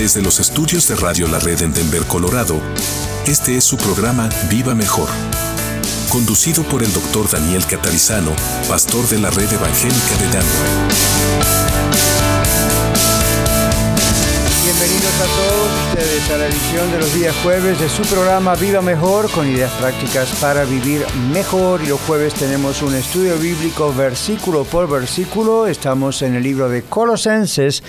[0.00, 2.58] Desde los estudios de Radio La Red en Denver, Colorado,
[3.26, 5.10] este es su programa Viva Mejor,
[6.08, 8.32] conducido por el doctor Daniel Catalizano,
[8.66, 11.60] pastor de la Red Evangélica de Denver.
[14.62, 18.80] Bienvenidos a todos ustedes a la edición de los días jueves de su programa Viva
[18.80, 21.82] Mejor con ideas prácticas para vivir mejor.
[21.82, 25.66] Y los jueves tenemos un estudio bíblico versículo por versículo.
[25.66, 27.82] Estamos en el libro de Colosenses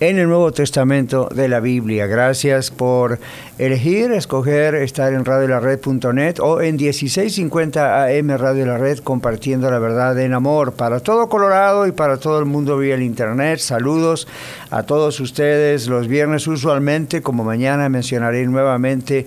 [0.00, 2.06] en el Nuevo Testamento de la Biblia.
[2.06, 3.18] Gracias por
[3.58, 10.18] elegir, escoger estar en radiolared.net o en 1650 AM Radio La Red compartiendo la verdad
[10.20, 13.58] en amor para todo Colorado y para todo el mundo vía el Internet.
[13.60, 14.28] Saludos
[14.70, 19.26] a todos ustedes los viernes usualmente, como mañana mencionaré nuevamente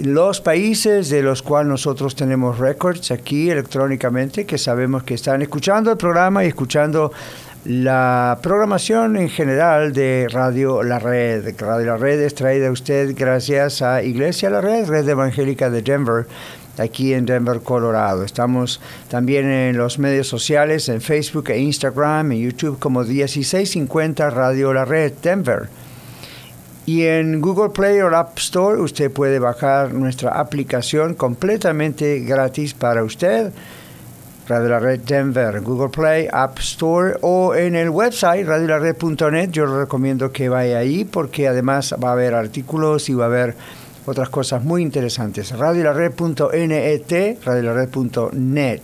[0.00, 5.90] los países de los cuales nosotros tenemos records aquí electrónicamente, que sabemos que están escuchando
[5.90, 7.12] el programa y escuchando
[7.64, 11.54] la programación en general de Radio La Red.
[11.58, 15.82] Radio La Red es traída a usted gracias a Iglesia La Red, Red Evangélica de
[15.82, 16.26] Denver,
[16.78, 18.24] aquí en Denver, Colorado.
[18.24, 24.72] Estamos también en los medios sociales, en Facebook e Instagram, en YouTube como 1650 Radio
[24.72, 25.68] La Red Denver.
[26.84, 33.04] Y en Google Play o App Store usted puede bajar nuestra aplicación completamente gratis para
[33.04, 33.52] usted.
[34.48, 39.50] Radio La Red Denver, Google Play, App Store o en el website radiolared.net.
[39.50, 43.54] Yo recomiendo que vaya ahí porque además va a haber artículos y va a haber
[44.04, 45.56] otras cosas muy interesantes.
[45.56, 48.80] Radiolared.net, radiolared.net.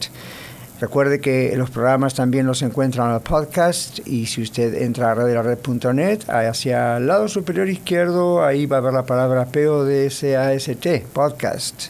[0.81, 5.15] Recuerde que los programas también los encuentran en el podcast y si usted entra a
[5.17, 11.87] radiolared.net, hacia el lado superior izquierdo, ahí va a ver la palabra P-O-D-S-A-S-T, podcast.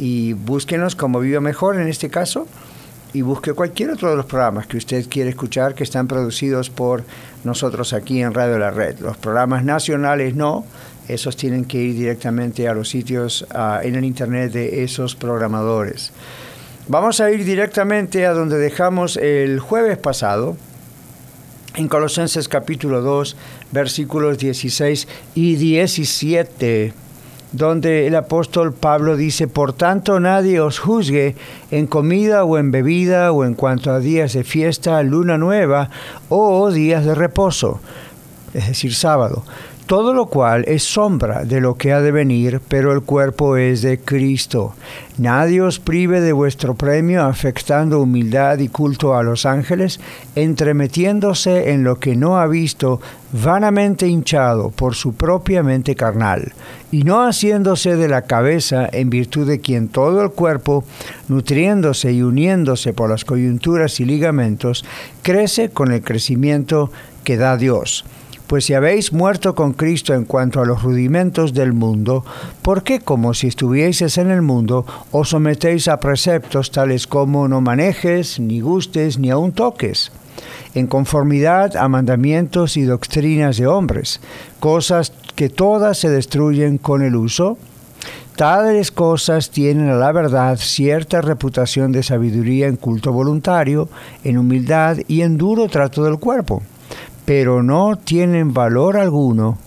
[0.00, 2.48] Y búsquenos como Viva Mejor en este caso
[3.16, 7.02] y busque cualquier otro de los programas que usted quiere escuchar que están producidos por
[7.44, 8.98] nosotros aquí en Radio La Red.
[8.98, 10.66] Los programas nacionales no,
[11.08, 13.46] esos tienen que ir directamente a los sitios
[13.82, 16.12] en el internet de esos programadores.
[16.88, 20.58] Vamos a ir directamente a donde dejamos el jueves pasado,
[21.74, 23.34] en Colosenses capítulo 2,
[23.72, 26.92] versículos 16 y 17
[27.52, 31.36] donde el apóstol Pablo dice, por tanto nadie os juzgue
[31.70, 35.90] en comida o en bebida o en cuanto a días de fiesta, luna nueva
[36.28, 37.80] o días de reposo,
[38.52, 39.44] es decir, sábado
[39.86, 43.82] todo lo cual es sombra de lo que ha de venir, pero el cuerpo es
[43.82, 44.74] de Cristo.
[45.16, 50.00] Nadie os prive de vuestro premio afectando humildad y culto a los ángeles,
[50.34, 56.52] entremetiéndose en lo que no ha visto, vanamente hinchado por su propia mente carnal,
[56.90, 60.84] y no haciéndose de la cabeza en virtud de quien todo el cuerpo,
[61.28, 64.84] nutriéndose y uniéndose por las coyunturas y ligamentos,
[65.22, 66.90] crece con el crecimiento
[67.22, 68.04] que da Dios.
[68.46, 72.24] Pues si habéis muerto con Cristo en cuanto a los rudimentos del mundo,
[72.62, 77.60] ¿por qué como si estuvieseis en el mundo os sometéis a preceptos tales como no
[77.60, 80.12] manejes, ni gustes, ni aun toques?
[80.74, 84.20] en conformidad a mandamientos y doctrinas de hombres,
[84.60, 87.56] cosas que todas se destruyen con el uso?
[88.36, 93.88] Tales cosas tienen a la verdad cierta reputación de sabiduría en culto voluntario,
[94.22, 96.62] en humildad y en duro trato del cuerpo
[97.26, 99.58] pero no tienen valor alguno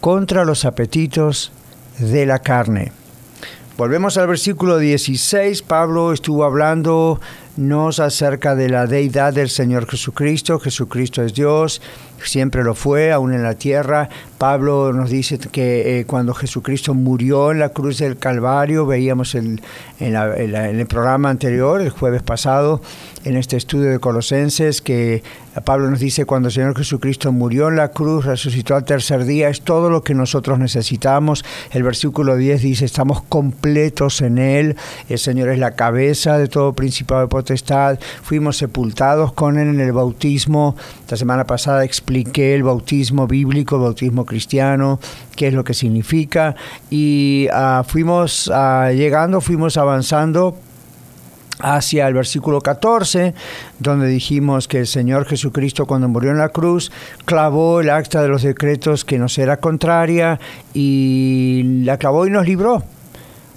[0.00, 1.52] contra los apetitos
[1.98, 2.92] de la carne.
[3.76, 5.62] Volvemos al versículo 16.
[5.62, 7.20] Pablo estuvo hablando
[7.56, 10.58] nos acerca de la deidad del Señor Jesucristo.
[10.58, 11.82] Jesucristo es Dios,
[12.28, 14.08] siempre lo fue, aún en la tierra.
[14.38, 19.60] Pablo nos dice que eh, cuando Jesucristo murió en la cruz del Calvario, veíamos el,
[19.98, 22.80] en, el programa anterior, el jueves pasado,
[23.24, 25.22] en este estudio de Colosenses, que
[25.64, 29.48] Pablo nos dice cuando el Señor Jesucristo murió en la cruz, resucitó al tercer día,
[29.50, 31.44] es todo lo que nosotros necesitamos.
[31.72, 34.76] El versículo 10 dice, estamos completos en Él,
[35.08, 39.80] el Señor es la cabeza de todo principado de potestad, fuimos sepultados con Él en
[39.80, 40.76] el bautismo.
[41.10, 44.98] La semana pasada expliqué el bautismo bíblico, el bautismo cristiano,
[45.36, 46.56] qué es lo que significa,
[46.90, 50.56] y uh, fuimos uh, llegando, fuimos avanzando
[51.60, 53.34] hacia el versículo 14,
[53.78, 56.90] donde dijimos que el Señor Jesucristo cuando murió en la cruz
[57.26, 60.40] clavó el acta de los decretos que nos era contraria
[60.74, 62.82] y la clavó y nos libró.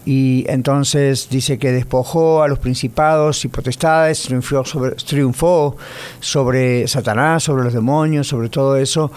[0.06, 5.78] Y entonces dice que despojó a los principados y potestades, triunfó sobre, triunfó
[6.20, 9.12] sobre Satanás, sobre los demonios, sobre todo eso,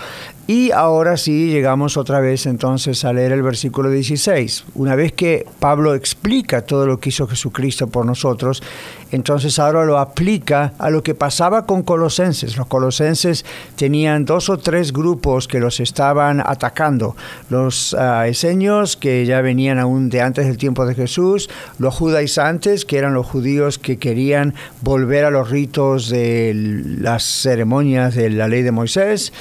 [0.47, 4.65] y ahora sí llegamos otra vez entonces a leer el versículo 16.
[4.75, 8.63] Una vez que Pablo explica todo lo que hizo Jesucristo por nosotros,
[9.11, 12.57] entonces ahora lo aplica a lo que pasaba con colosenses.
[12.57, 13.45] Los colosenses
[13.75, 17.17] tenían dos o tres grupos que los estaban atacando.
[17.51, 18.27] Los uh,
[19.01, 21.49] que ya venían aún de antes del tiempo de Jesús,
[21.79, 28.15] los judaizantes que eran los judíos que querían volver a los ritos de las ceremonias
[28.15, 29.33] de la ley de Moisés,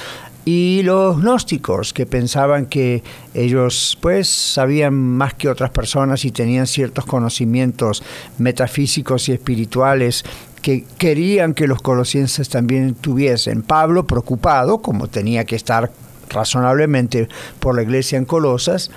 [0.48, 3.02] y los gnósticos que pensaban que
[3.34, 8.04] ellos pues sabían más que otras personas y tenían ciertos conocimientos
[8.38, 10.24] metafísicos y espirituales
[10.62, 13.62] que querían que los colosienses también tuviesen.
[13.62, 15.90] Pablo, preocupado, como tenía que estar
[16.28, 17.28] razonablemente
[17.58, 18.92] por la iglesia en Colosas,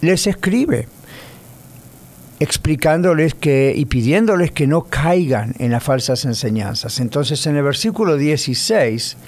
[0.00, 0.88] les escribe
[2.40, 7.00] explicándoles que y pidiéndoles que no caigan en las falsas enseñanzas.
[7.00, 9.18] Entonces en el versículo 16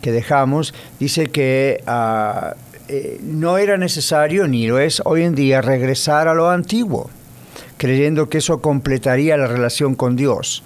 [0.00, 2.54] que dejamos, dice que ah,
[2.88, 7.10] eh, no era necesario, ni lo es hoy en día, regresar a lo antiguo,
[7.76, 10.62] creyendo que eso completaría la relación con Dios.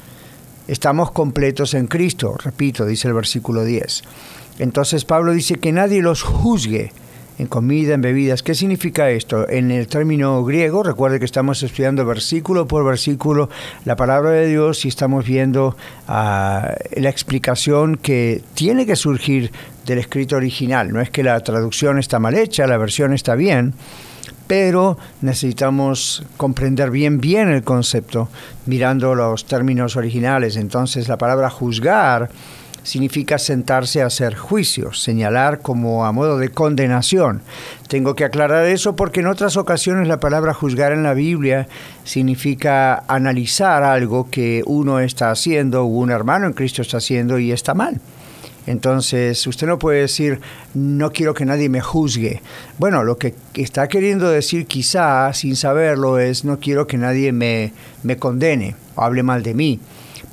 [0.68, 4.02] Estamos completos en Cristo, repito, dice el versículo 10.
[4.58, 6.92] Entonces Pablo dice que nadie los juzgue
[7.40, 8.42] en comida, en bebidas.
[8.42, 9.48] ¿Qué significa esto?
[9.48, 13.48] En el término griego, recuerde que estamos estudiando versículo por versículo
[13.86, 15.74] la palabra de Dios y estamos viendo
[16.06, 19.52] ah, la explicación que tiene que surgir
[19.86, 20.92] del escrito original.
[20.92, 23.72] No es que la traducción está mal hecha, la versión está bien,
[24.46, 28.28] pero necesitamos comprender bien bien el concepto
[28.66, 30.56] mirando los términos originales.
[30.56, 32.28] Entonces la palabra juzgar
[32.82, 37.42] significa sentarse a hacer juicios, señalar como a modo de condenación.
[37.88, 41.68] Tengo que aclarar eso porque en otras ocasiones la palabra juzgar en la Biblia
[42.04, 47.52] significa analizar algo que uno está haciendo o un hermano en Cristo está haciendo y
[47.52, 48.00] está mal.
[48.66, 50.40] Entonces, usted no puede decir,
[50.74, 52.42] no quiero que nadie me juzgue.
[52.78, 57.72] Bueno, lo que está queriendo decir quizá, sin saberlo, es, no quiero que nadie me,
[58.02, 59.80] me condene o hable mal de mí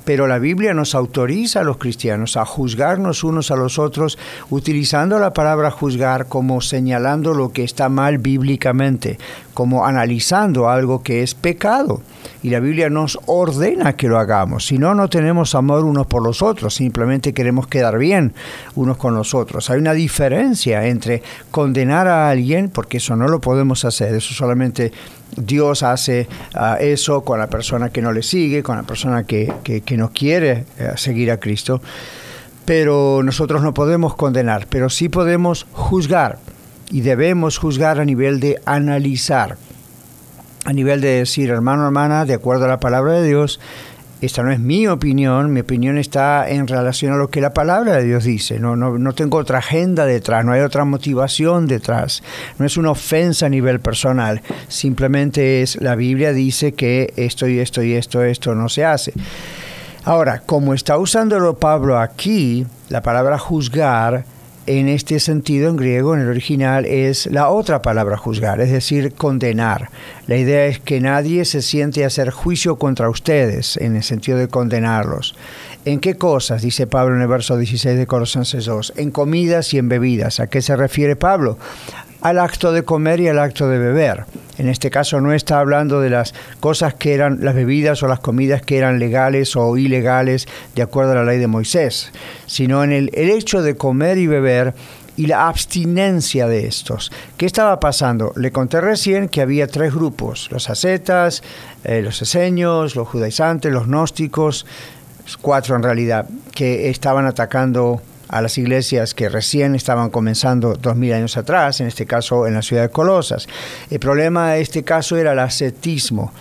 [0.08, 4.16] pero la Biblia nos autoriza a los cristianos a juzgarnos unos a los otros
[4.48, 9.18] utilizando la palabra juzgar como señalando lo que está mal bíblicamente,
[9.52, 12.00] como analizando algo que es pecado.
[12.42, 14.64] Y la Biblia nos ordena que lo hagamos.
[14.64, 18.32] Si no, no tenemos amor unos por los otros, simplemente queremos quedar bien
[18.76, 19.68] unos con los otros.
[19.68, 24.90] Hay una diferencia entre condenar a alguien, porque eso no lo podemos hacer, eso solamente
[25.36, 29.52] Dios hace ah, eso con la persona que no le sigue, con la persona que,
[29.96, 31.80] no quiere eh, seguir a Cristo.
[32.64, 36.38] Pero nosotros no podemos condenar, pero sí podemos juzgar.
[36.90, 39.56] Y debemos juzgar a nivel de analizar,
[40.64, 43.60] a nivel de decir, hermano, hermana, de acuerdo a la palabra de Dios,
[44.20, 47.96] esta no es mi opinión, mi opinión está en relación a lo que la palabra
[47.96, 52.22] de Dios dice, no, no, no, tengo otra agenda detrás, no hay otra motivación detrás,
[52.58, 57.60] no es una ofensa a nivel personal, simplemente es la Biblia dice que esto y
[57.60, 59.12] esto y esto, esto no se hace.
[60.04, 64.24] Ahora, como está usándolo Pablo aquí, la palabra juzgar,
[64.68, 69.14] en este sentido en griego, en el original, es la otra palabra juzgar, es decir,
[69.14, 69.88] condenar.
[70.26, 74.36] La idea es que nadie se siente a hacer juicio contra ustedes, en el sentido
[74.36, 75.34] de condenarlos.
[75.86, 76.60] ¿En qué cosas?
[76.60, 78.92] Dice Pablo en el verso 16 de Colosenses 2.
[78.96, 80.38] En comidas y en bebidas.
[80.38, 81.56] ¿A qué se refiere Pablo?
[82.20, 84.24] Al acto de comer y al acto de beber.
[84.58, 88.20] En este caso no está hablando de las cosas que eran las bebidas o las
[88.20, 92.12] comidas que eran legales o ilegales de acuerdo a la ley de Moisés,
[92.46, 94.74] sino en el, hecho de comer y beber
[95.16, 97.12] y la abstinencia de estos.
[97.36, 98.32] ¿Qué estaba pasando?
[98.36, 101.42] Le conté recién que había tres grupos, los ascetas,
[101.84, 104.66] eh, los eseños, los judaizantes, los gnósticos,
[105.40, 111.12] cuatro en realidad, que estaban atacando a las iglesias que recién estaban comenzando dos mil
[111.12, 113.48] años atrás, en este caso en la ciudad de Colosas.
[113.90, 116.32] El problema de este caso era el ascetismo.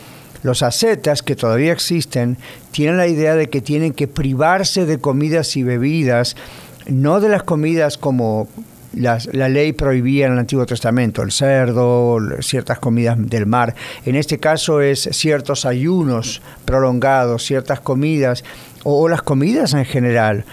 [0.44, 2.38] Los ascetas, que todavía existen,
[2.72, 6.36] tienen la idea de que tienen que privarse de comidas y bebidas,
[6.88, 8.48] no de las comidas como
[8.94, 13.75] la, ley prohibía en el Antiguo Testamento, el cerdo, ciertas comidas del mar.
[14.06, 18.44] En este caso es ciertos ayunos prolongados, ciertas comidas
[18.84, 20.46] o las comidas en general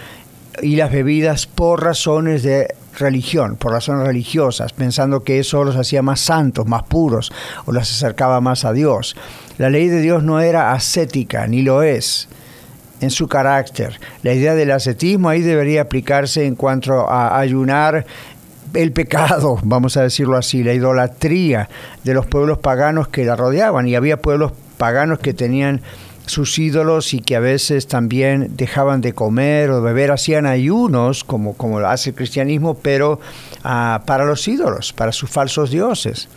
[0.61, 6.01] y las bebidas por razones de religión, por razones religiosas, pensando que eso los hacía
[6.01, 7.31] más santos, más puros,
[7.65, 9.15] o los acercaba más a Dios.
[9.57, 12.27] La ley de Dios no era ascética, ni lo es
[13.01, 13.99] en su carácter.
[14.23, 18.05] La idea del ascetismo ahí debería aplicarse en cuanto a ayunar
[18.73, 21.69] el pecado, vamos a decirlo así, la idolatría
[22.03, 23.87] de los pueblos paganos que la rodeaban.
[23.87, 25.81] Y había pueblos paganos que tenían
[26.25, 31.55] sus ídolos y que a veces también dejaban de comer o beber, hacían ayunos, como,
[31.55, 33.19] como hace el cristianismo, pero
[33.63, 36.27] ah, para los ídolos, para sus falsos dioses.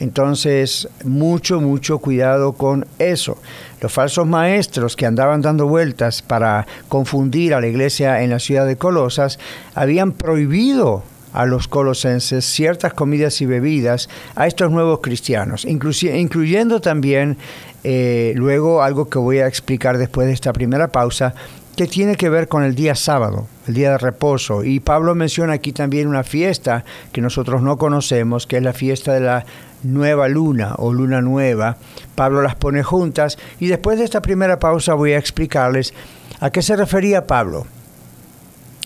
[0.00, 3.38] Entonces, mucho, mucho cuidado con eso.
[3.80, 8.66] Los falsos maestros que andaban dando vueltas para confundir a la iglesia en la ciudad
[8.66, 9.38] de Colosas
[9.74, 17.38] habían prohibido a los colosenses ciertas comidas y bebidas a estos nuevos cristianos, incluyendo también
[17.84, 21.34] eh, luego algo que voy a explicar después de esta primera pausa,
[21.76, 24.62] que tiene que ver con el día sábado, el día de reposo.
[24.62, 29.14] Y Pablo menciona aquí también una fiesta que nosotros no conocemos, que es la fiesta
[29.14, 29.46] de la
[29.82, 31.76] nueva luna o luna nueva.
[32.14, 35.94] Pablo las pone juntas y después de esta primera pausa voy a explicarles
[36.40, 37.66] a qué se refería Pablo.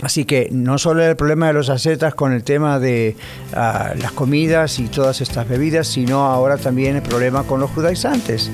[0.03, 3.17] Así que no solo el problema de los acetas con el tema de
[3.55, 8.51] ah, las comidas y todas estas bebidas, sino ahora también el problema con los judaizantes,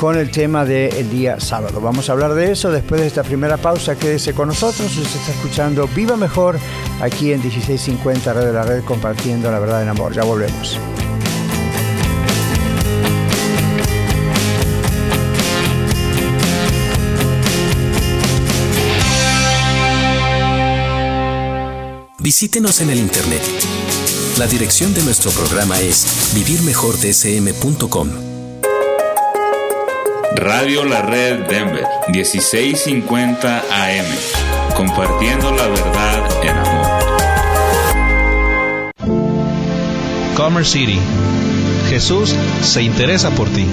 [0.00, 1.80] con el tema del día sábado.
[1.80, 3.94] Vamos a hablar de eso después de esta primera pausa.
[3.94, 4.96] Quédese con nosotros.
[4.96, 6.58] Usted está escuchando Viva Mejor
[7.00, 10.12] aquí en 1650 Red de la Red compartiendo la verdad en amor.
[10.14, 10.80] Ya volvemos.
[22.26, 23.40] Visítenos en el Internet.
[24.36, 28.08] La dirección de nuestro programa es vivirmejordsm.com.
[30.34, 34.06] Radio La Red Denver, 1650 AM.
[34.74, 36.86] Compartiendo la verdad en amor.
[40.34, 40.98] Commerce City.
[41.90, 43.64] Jesús se interesa por ti.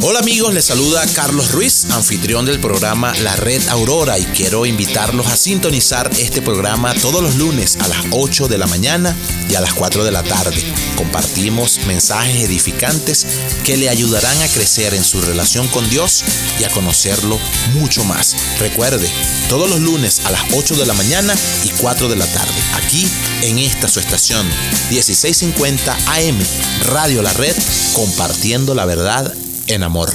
[0.00, 5.26] Hola amigos, les saluda Carlos Ruiz, anfitrión del programa La Red Aurora y quiero invitarlos
[5.26, 9.16] a sintonizar este programa todos los lunes a las 8 de la mañana
[9.50, 10.62] y a las 4 de la tarde.
[10.96, 13.26] Compartimos mensajes edificantes
[13.64, 16.22] que le ayudarán a crecer en su relación con Dios
[16.60, 17.36] y a conocerlo
[17.74, 18.36] mucho más.
[18.60, 19.10] Recuerde,
[19.48, 23.04] todos los lunes a las 8 de la mañana y 4 de la tarde, aquí
[23.42, 24.46] en esta su estación
[24.90, 26.38] 1650 AM,
[26.84, 27.56] Radio La Red,
[27.94, 29.34] compartiendo la verdad
[29.68, 30.10] en amor.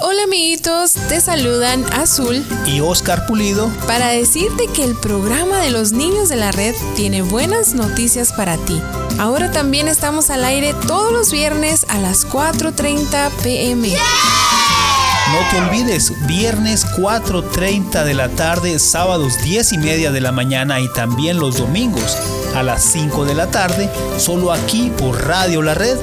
[0.00, 5.92] Hola amiguitos, te saludan Azul y Oscar Pulido para decirte que el programa de los
[5.92, 8.80] niños de la red tiene buenas noticias para ti.
[9.18, 13.90] Ahora también estamos al aire todos los viernes a las 4.30 pm.
[13.90, 20.80] No te olvides, viernes 4.30 de la tarde, sábados 10 y media de la mañana
[20.80, 22.16] y también los domingos
[22.56, 23.88] a las 5 de la tarde,
[24.18, 25.98] solo aquí por Radio La Red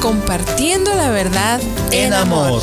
[0.00, 2.62] compartiendo la verdad en, amor.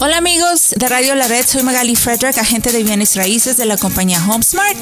[0.00, 3.76] Hola amigos de Radio La Red, soy Magali Frederick, agente de bienes raíces de la
[3.76, 4.76] compañía HomeSmart,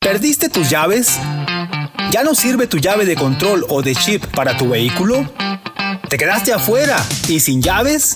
[0.00, 1.12] ¿Perdiste tus llaves?
[2.10, 5.26] ¿Ya no sirve tu llave de control o de chip para tu vehículo?
[6.08, 8.14] ¿Te quedaste afuera y sin llaves?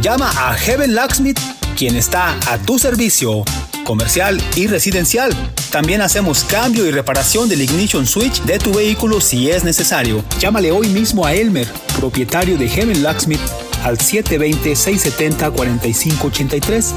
[0.00, 1.38] Llama a Heaven Locksmith,
[1.76, 3.44] quien está a tu servicio
[3.84, 5.32] comercial y residencial.
[5.70, 10.24] También hacemos cambio y reparación del ignition switch de tu vehículo si es necesario.
[10.40, 13.40] Llámale hoy mismo a Elmer, propietario de Heaven Locksmith,
[13.84, 16.92] al 720-670-4583.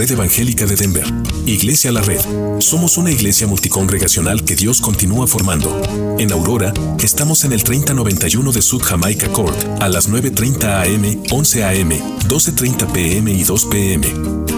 [0.00, 1.04] Red Evangélica de Denver.
[1.44, 2.20] Iglesia La Red.
[2.60, 6.16] Somos una iglesia multicongregacional que Dios continúa formando.
[6.18, 11.64] En Aurora, estamos en el 3091 de Sud Jamaica Court, a las 9.30 am, 11
[11.64, 14.06] am, 12.30 pm y 2 pm.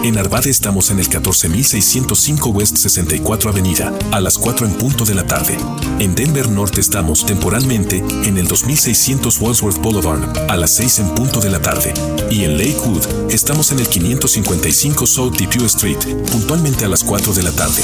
[0.03, 5.15] En Arvada estamos en el 14605 West 64 Avenida, a las 4 en punto de
[5.15, 5.57] la tarde.
[5.99, 11.41] En Denver Norte estamos temporalmente en el 2600 Wadsworth Boulevard, a las 6 en punto
[11.41, 11.93] de la tarde.
[12.29, 15.97] Y en Lakewood estamos en el 555 South Depew Street,
[16.31, 17.81] puntualmente a las 4 de la tarde.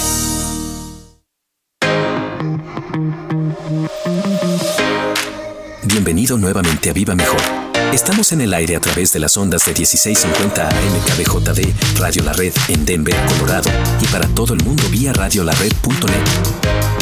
[5.83, 7.41] Bienvenido nuevamente a Viva Mejor.
[7.93, 12.33] Estamos en el aire a través de las ondas de 1650 AM KBJD, Radio La
[12.33, 16.98] Red en Denver, Colorado, y para todo el mundo vía radiolared.net.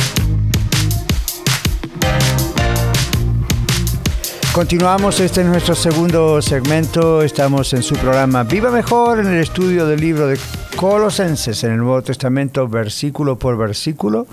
[4.57, 7.21] Continuamos, este es nuestro segundo segmento.
[7.21, 10.39] Estamos en su programa Viva Mejor en el estudio del libro de
[10.75, 14.25] Colosenses en el Nuevo Testamento, versículo por versículo.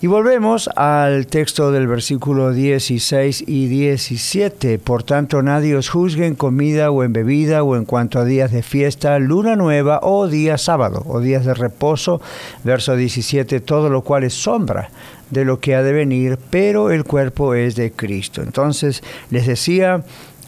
[0.00, 4.78] Y volvemos al texto del versículo 16 y 17.
[4.78, 8.52] Por tanto, nadie os juzgue en comida o en bebida o en cuanto a días
[8.52, 12.22] de fiesta, luna nueva o día sábado o días de reposo.
[12.64, 14.88] Verso 17, todo lo cual es sombra
[15.32, 18.42] de lo que ha de venir, pero el cuerpo es de Cristo.
[18.42, 20.04] Entonces, les decía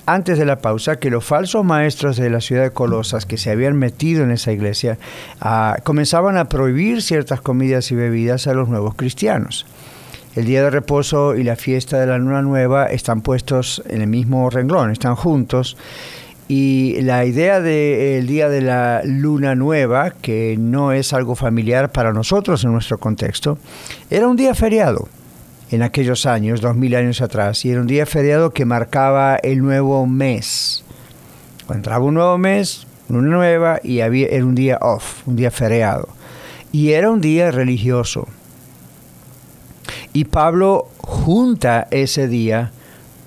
[0.06, 3.50] antes de la pausa que los falsos maestros de la ciudad de Colosas que se
[3.50, 4.98] habían metido en esa iglesia
[5.40, 9.64] ah, comenzaban a prohibir ciertas comidas y bebidas a los nuevos cristianos.
[10.36, 14.08] El día de reposo y la fiesta de la luna nueva están puestos en el
[14.08, 15.78] mismo renglón, están juntos.
[16.46, 22.12] Y la idea del día de la luna nueva, que no es algo familiar para
[22.12, 23.58] nosotros en nuestro contexto,
[24.10, 25.08] era un día feriado
[25.70, 29.60] en aquellos años, dos mil años atrás, y era un día feriado que marcaba el
[29.60, 30.84] nuevo mes.
[31.72, 36.08] Entraba un nuevo mes, una nueva, y había, era un día off, un día feriado.
[36.72, 38.28] Y era un día religioso.
[40.12, 42.70] Y Pablo junta ese día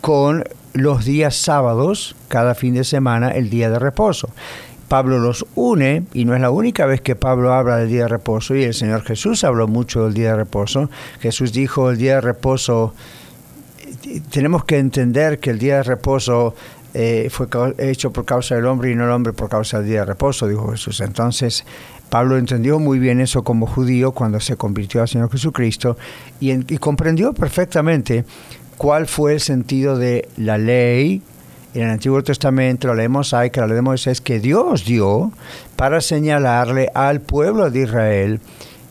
[0.02, 0.44] con
[0.74, 4.30] los días sábados, cada fin de semana, el día de reposo.
[4.88, 8.08] Pablo los une, y no es la única vez que Pablo habla del día de
[8.08, 10.90] reposo, y el Señor Jesús habló mucho del día de reposo.
[11.20, 12.94] Jesús dijo el día de reposo,
[14.30, 16.56] tenemos que entender que el día de reposo
[16.94, 17.48] eh, fue
[17.78, 20.48] hecho por causa del hombre y no el hombre por causa del día de reposo,
[20.48, 21.02] dijo Jesús.
[21.02, 21.66] Entonces,
[22.10, 25.98] Pablo entendió muy bien eso como judío cuando se convirtió al Señor Jesucristo
[26.40, 28.24] y, y comprendió perfectamente
[28.78, 31.22] cuál fue el sentido de la ley,
[31.74, 35.32] en el Antiguo Testamento, la ley mosaica, la ley de Moisés, que Dios dio
[35.76, 38.40] para señalarle al pueblo de Israel,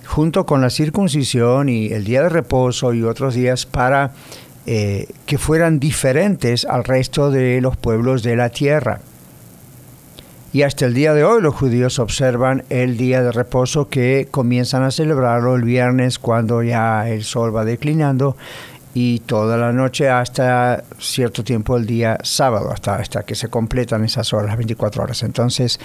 [0.04, 4.12] junto con la circuncisión y el día de reposo y otros días, para
[4.66, 9.00] eh, que fueran diferentes al resto de los pueblos de la tierra.
[10.52, 14.84] Y hasta el día de hoy los judíos observan el día de reposo que comienzan
[14.84, 18.36] a celebrarlo el viernes cuando ya el sol va declinando
[18.98, 24.02] y toda la noche hasta cierto tiempo el día sábado, hasta, hasta que se completan
[24.04, 25.22] esas horas, las 24 horas.
[25.22, 25.78] Entonces,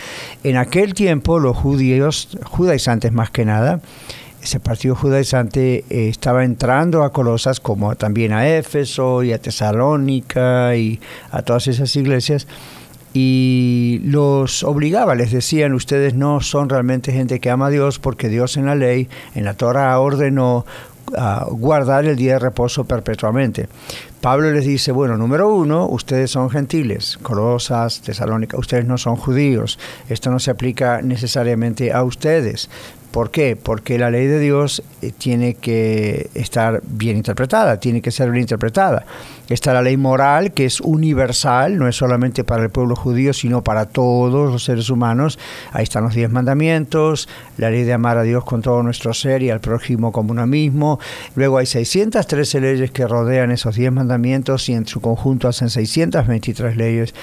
[0.46, 3.82] en aquel tiempo los judíos, judaizantes más que nada,
[4.42, 10.78] ese partido judaizante eh, estaba entrando a Colosas como también a Éfeso y a Tesalónica
[10.78, 12.48] y a todas esas iglesias
[13.14, 18.30] y los obligaba, les decían, ustedes no son realmente gente que ama a Dios porque
[18.30, 20.66] Dios en la ley, en la Torah ordenó
[21.52, 23.68] guardar el día de reposo perpetuamente.
[24.22, 29.80] Pablo les dice, bueno, número uno, ustedes son gentiles, Colosas, Tesalónica, ustedes no son judíos,
[30.10, 32.70] esto no se aplica necesariamente a ustedes,
[33.12, 33.58] ¿Por qué?
[33.62, 38.44] Porque la ley de Dios eh, tiene que estar bien interpretada, tiene que ser bien
[38.44, 39.06] interpretada.
[39.50, 43.64] Está la ley moral, que es universal, no es solamente para el pueblo judío, sino
[43.64, 45.38] para todos los seres humanos.
[45.74, 49.44] Ahí están los diez mandamientos, la ley de amar a Dios con todo nuestro ser
[49.44, 51.00] y al prójimo como uno mismo.
[51.36, 56.78] Luego hay 613 leyes que rodean esos diez mandamientos y en su conjunto hacen 623
[56.78, 57.14] leyes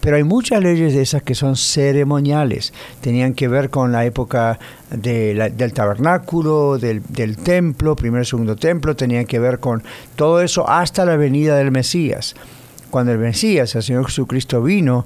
[0.00, 4.58] pero hay muchas leyes de esas que son ceremoniales, tenían que ver con la época
[4.90, 9.82] del tabernáculo, del, del, templo, primer y segundo templo, tenían que ver con
[10.16, 12.34] todo eso hasta la venida del Mesías.
[12.90, 15.04] Cuando el Mesías, el Señor Jesucristo vino,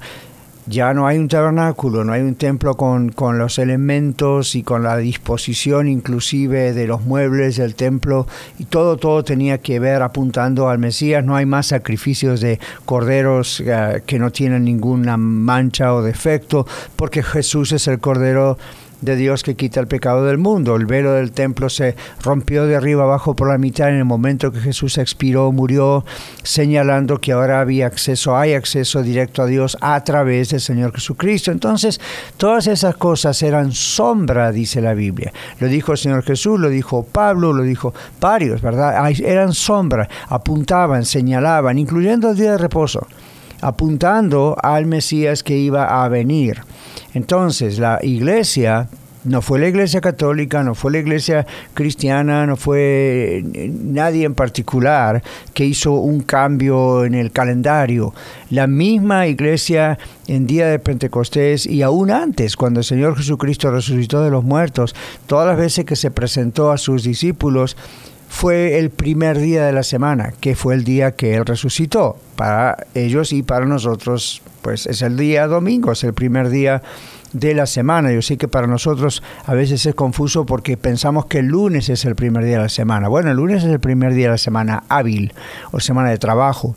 [0.66, 4.82] ya no hay un tabernáculo, no hay un templo con, con, los elementos y con
[4.82, 8.26] la disposición inclusive de los muebles del templo
[8.58, 13.60] y todo, todo tenía que ver apuntando al Mesías, no hay más sacrificios de corderos
[13.64, 18.58] eh, que no tienen ninguna mancha o defecto, porque Jesús es el cordero
[19.02, 20.74] de Dios que quita el pecado del mundo.
[20.76, 24.50] El velo del templo se rompió de arriba abajo por la mitad en el momento
[24.50, 26.04] que Jesús expiró, murió,
[26.42, 31.50] señalando que ahora había acceso, hay acceso directo a Dios a través del Señor Jesucristo.
[31.50, 32.00] Entonces,
[32.36, 35.32] todas esas cosas eran sombra, dice la Biblia.
[35.58, 39.10] Lo dijo el Señor Jesús, lo dijo Pablo, lo dijo varios, ¿verdad?
[39.20, 43.06] Eran sombra, apuntaban, señalaban, incluyendo el día de reposo
[43.62, 46.62] apuntando al Mesías que iba a venir.
[47.14, 48.88] Entonces la iglesia
[49.24, 55.22] no fue la iglesia católica, no fue la iglesia cristiana, no fue nadie en particular
[55.54, 58.14] que hizo un cambio en el calendario.
[58.50, 64.22] La misma iglesia en día de Pentecostés y aún antes, cuando el Señor Jesucristo resucitó
[64.24, 64.94] de los muertos,
[65.26, 67.76] todas las veces que se presentó a sus discípulos,
[68.32, 72.16] fue el primer día de la semana, que fue el día que Él resucitó.
[72.34, 76.82] Para ellos y para nosotros, pues es el día domingo, es el primer día
[77.34, 78.10] de la semana.
[78.10, 82.06] Yo sé que para nosotros a veces es confuso porque pensamos que el lunes es
[82.06, 83.06] el primer día de la semana.
[83.06, 85.34] Bueno, el lunes es el primer día de la semana hábil
[85.70, 86.74] o semana de trabajo.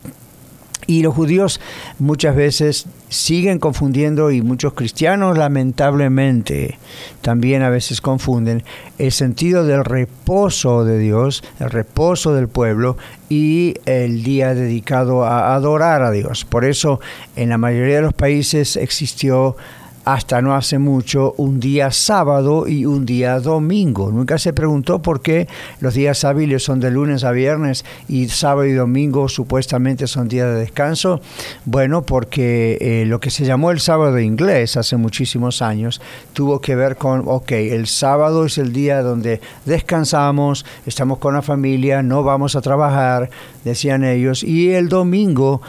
[0.87, 1.59] Y los judíos
[1.99, 6.77] muchas veces siguen confundiendo y muchos cristianos lamentablemente
[7.21, 8.63] también a veces confunden
[8.97, 12.97] el sentido del reposo de Dios, el reposo del pueblo
[13.29, 16.45] y el día dedicado a adorar a Dios.
[16.45, 16.99] Por eso
[17.35, 19.55] en la mayoría de los países existió
[20.05, 24.11] hasta no hace mucho un día sábado y un día domingo.
[24.11, 25.47] Nunca se preguntó por qué
[25.79, 30.47] los días hábiles son de lunes a viernes y sábado y domingo supuestamente son días
[30.47, 31.21] de descanso.
[31.65, 36.01] Bueno, porque eh, lo que se llamó el sábado inglés hace muchísimos años
[36.33, 41.41] tuvo que ver con, ok, el sábado es el día donde descansamos, estamos con la
[41.41, 43.29] familia, no vamos a trabajar,
[43.63, 45.61] decían ellos, y el domingo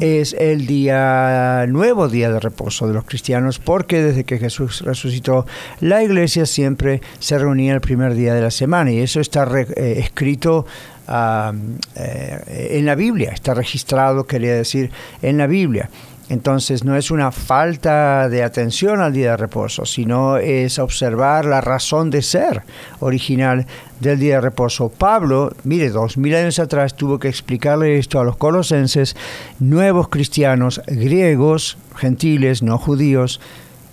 [0.00, 5.46] es el día nuevo día de reposo de los cristianos porque desde que Jesús resucitó
[5.80, 9.96] la iglesia siempre se reunía el primer día de la semana y eso está eh,
[9.98, 10.66] escrito
[11.06, 14.90] eh, en la Biblia, está registrado, quería decir,
[15.22, 15.90] en la Biblia.
[16.30, 21.60] Entonces no es una falta de atención al día de reposo, sino es observar la
[21.60, 22.62] razón de ser
[23.00, 23.66] original
[24.00, 24.88] del día de reposo.
[24.88, 29.16] Pablo, mire, dos mil años atrás tuvo que explicarle esto a los colosenses,
[29.60, 33.40] nuevos cristianos griegos, gentiles, no judíos,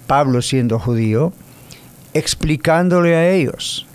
[0.07, 1.33] Pablo siendo judío,
[2.13, 3.87] explicándole a ellos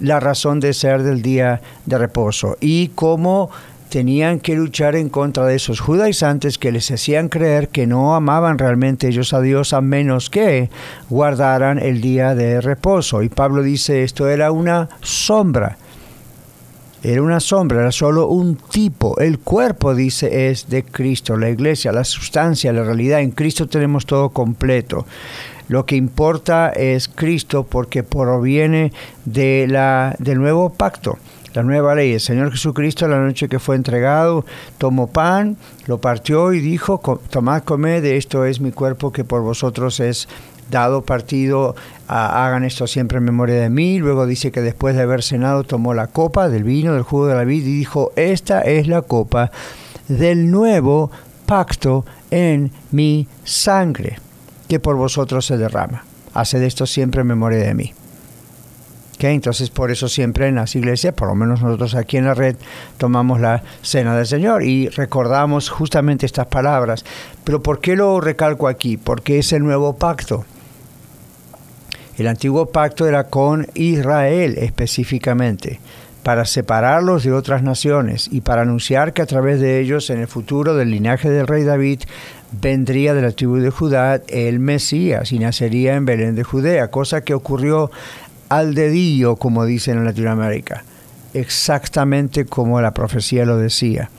[0.00, 3.50] la razón de ser del día de reposo y cómo
[3.88, 8.58] tenían que luchar en contra de esos judaizantes que les hacían creer que no amaban
[8.58, 10.70] realmente ellos a Dios a menos que
[11.08, 13.22] guardaran el día de reposo.
[13.22, 15.78] Y Pablo dice esto era una sombra.
[17.00, 19.20] Era una sombra, era solo un tipo.
[19.20, 23.20] El cuerpo, dice, es de Cristo, la iglesia, la sustancia, la realidad.
[23.20, 25.06] En Cristo tenemos todo completo.
[25.68, 28.92] Lo que importa es Cristo porque proviene
[29.24, 31.18] de la, del nuevo pacto
[31.58, 32.12] la nueva ley.
[32.12, 34.44] El Señor Jesucristo, la noche que fue entregado,
[34.78, 39.98] tomó pan, lo partió y dijo, tomad, comed, esto es mi cuerpo que por vosotros
[39.98, 40.28] es
[40.70, 41.74] dado partido,
[42.06, 43.98] hagan esto siempre en memoria de mí.
[43.98, 47.34] Luego dice que después de haber cenado tomó la copa del vino, del jugo de
[47.34, 49.50] la vid y dijo, esta es la copa
[50.06, 51.10] del nuevo
[51.44, 54.20] pacto en mi sangre,
[54.68, 56.04] que por vosotros se derrama.
[56.34, 57.97] Haced esto siempre en memoria de mí.
[59.20, 62.56] Entonces por eso siempre en las iglesias, por lo menos nosotros aquí en la red,
[62.96, 67.04] tomamos la cena del Señor y recordamos justamente estas palabras.
[67.44, 68.96] Pero ¿por qué lo recalco aquí?
[68.96, 70.44] Porque es el nuevo pacto.
[72.16, 75.80] El antiguo pacto era con Israel específicamente,
[76.24, 80.26] para separarlos de otras naciones y para anunciar que a través de ellos en el
[80.26, 82.00] futuro del linaje del rey David
[82.50, 87.20] vendría de la tribu de Judá el Mesías y nacería en Belén de Judea, cosa
[87.20, 87.90] que ocurrió
[88.48, 90.84] al dedillo, como dicen en Latinoamérica,
[91.34, 94.10] exactamente como la profecía lo decía.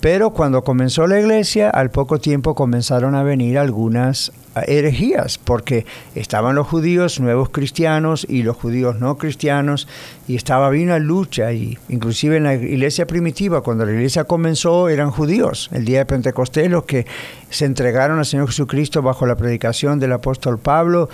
[0.00, 4.32] Pero cuando comenzó la iglesia, al poco tiempo comenzaron a venir algunas
[4.66, 9.88] herejías, porque estaban los judíos nuevos cristianos y los judíos no cristianos,
[10.28, 14.88] y estaba bien una lucha, y inclusive en la iglesia primitiva, cuando la iglesia comenzó,
[14.88, 15.68] eran judíos.
[15.72, 17.06] El día de Pentecostés, los que
[17.50, 21.08] se entregaron al Señor Jesucristo bajo la predicación del apóstol Pablo,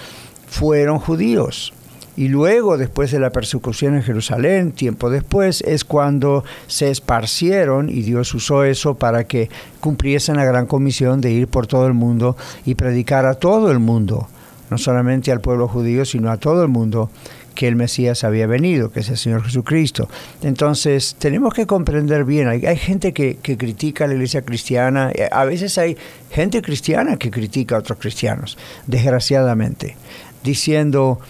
[0.46, 1.72] fueron judíos.
[2.16, 8.02] Y luego, después de la persecución en Jerusalén, tiempo después, es cuando se esparcieron y
[8.02, 9.50] Dios usó eso para que
[9.80, 13.80] cumpliesen la gran comisión de ir por todo el mundo y predicar a todo el
[13.80, 14.28] mundo,
[14.70, 17.10] no solamente al pueblo judío, sino a todo el mundo
[17.54, 20.08] que el Mesías había venido, que es el Señor Jesucristo.
[20.42, 25.10] Entonces, tenemos que comprender bien, hay, hay gente que, que, critica a la iglesia cristiana,
[25.14, 25.96] eh, a veces hay
[26.30, 29.96] gente cristiana que critica a otros cristianos, desgraciadamente,
[30.42, 31.20] diciendo,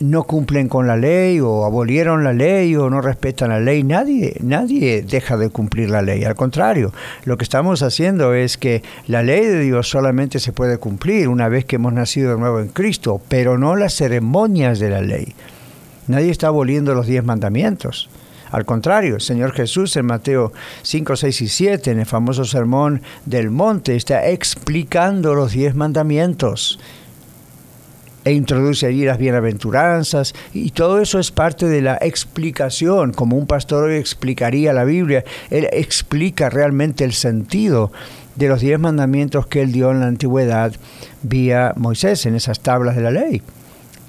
[0.00, 3.82] no cumplen con la ley o abolieron la ley o no respetan la ley.
[3.82, 6.24] Nadie, nadie deja de cumplir la ley.
[6.24, 6.92] Al contrario,
[7.24, 11.48] lo que estamos haciendo es que la ley de Dios solamente se puede cumplir una
[11.48, 15.34] vez que hemos nacido de nuevo en Cristo, pero no las ceremonias de la ley.
[16.06, 18.08] Nadie está aboliendo los diez mandamientos.
[18.50, 20.52] Al contrario, el Señor Jesús en Mateo
[20.82, 26.78] 5, 6 y 7, en el famoso sermón del monte, está explicando los diez mandamientos
[28.24, 33.46] e introduce allí las bienaventuranzas y todo eso es parte de la explicación, como un
[33.46, 37.92] pastor hoy explicaría la Biblia, él explica realmente el sentido
[38.36, 40.72] de los diez mandamientos que él dio en la antigüedad
[41.22, 43.42] vía Moisés en esas tablas de la ley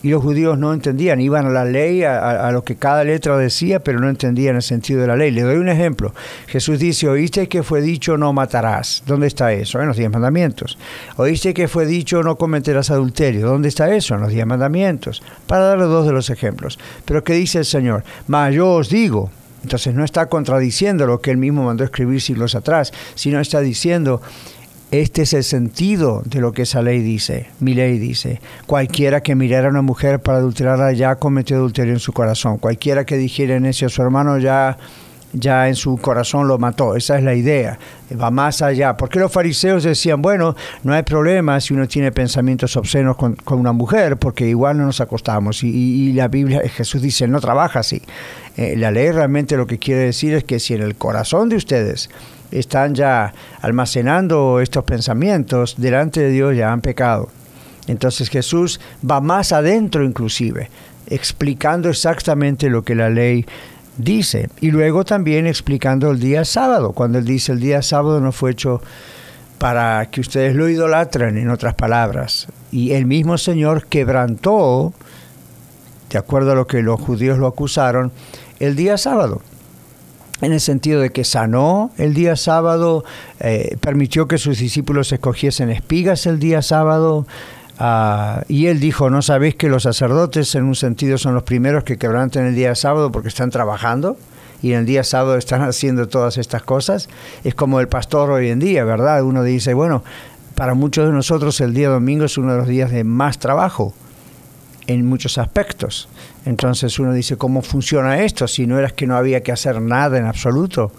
[0.06, 3.80] y los judíos no entendían, iban a la ley, a, lo que cada letra decía,
[3.80, 5.32] pero no entendían el sentido de la ley.
[5.32, 6.14] Le doy un ejemplo.
[6.46, 9.02] Jesús dice, oíste que fue dicho no matarás.
[9.08, 9.82] ¿Dónde está eso?
[9.82, 10.78] En los diez mandamientos.
[11.18, 13.48] Oíste que fue dicho no cometerás adulterio.
[13.48, 14.14] ¿Dónde está eso?
[14.14, 15.24] En los diez mandamientos.
[15.48, 16.78] Para darle dos de los ejemplos.
[17.06, 18.04] Pero ¿qué dice el Señor?
[18.28, 19.32] Mas yo os digo,
[19.64, 24.22] entonces no está contradiciendo lo que él mismo mandó escribir siglos atrás, sino está diciendo,
[24.92, 27.48] este es el sentido de lo que esa ley dice.
[27.60, 32.00] Mi ley dice, cualquiera que mirara a una mujer para adulterarla ya cometió adulterio en
[32.00, 32.58] su corazón.
[32.58, 34.78] Cualquiera que dijera en a su hermano ya
[35.36, 36.96] ya en su corazón lo mató.
[36.96, 37.78] Esa es la idea.
[38.20, 38.96] Va más allá.
[38.98, 43.74] Porque los fariseos decían, bueno, no hay problema si uno tiene pensamientos obscenos con, una
[43.74, 45.64] mujer, porque igual no nos acostamos.
[45.64, 48.02] Y, la Biblia, Jesús dice, no trabaja así.
[48.58, 51.58] Eh, la ley realmente lo que quiere decir es que si en el corazón de
[51.58, 52.10] ustedes
[52.60, 57.30] están ya almacenando estos pensamientos, delante de Dios ya han pecado.
[57.88, 60.70] Entonces Jesús va más adentro inclusive,
[61.08, 63.46] explicando exactamente lo que la ley
[63.98, 64.50] dice.
[64.62, 68.52] Y luego también explicando el día sábado, cuando él dice el día sábado no fue
[68.52, 68.82] hecho
[69.58, 72.48] para que ustedes lo idolatren, en otras palabras.
[72.72, 74.94] Y el mismo Señor quebrantó,
[76.10, 78.12] de acuerdo a lo que los judíos lo acusaron,
[78.60, 79.42] el día sábado
[80.42, 83.06] en el sentido de que sanó el día sábado,
[83.40, 87.26] eh, permitió que sus discípulos escogiesen espigas el día sábado,
[87.80, 91.84] ah, y él dijo, ¿no sabéis que los sacerdotes en un sentido son los primeros
[91.84, 94.18] que quebrantan el día sábado porque están trabajando?
[94.62, 97.08] Y en el día sábado están haciendo todas estas cosas.
[97.44, 99.24] Es como el pastor hoy en día, ¿verdad?
[99.24, 100.04] Uno dice, bueno,
[100.56, 103.94] para muchos de nosotros el día domingo es uno de los días de más trabajo
[104.88, 106.08] en muchos aspectos.
[106.46, 108.48] Entonces uno dice, ¿cómo funciona esto?
[108.48, 110.92] Si no era que no había que hacer nada en absoluto.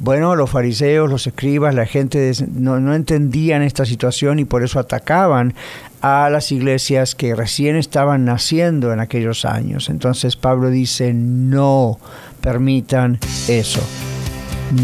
[0.00, 4.78] Bueno, los fariseos, los escribas, la gente no, no entendían esta situación y por eso
[4.78, 5.54] atacaban
[6.00, 9.88] a las iglesias que recién estaban naciendo en aquellos años.
[9.88, 11.98] Entonces Pablo dice, no
[12.40, 13.80] permitan eso.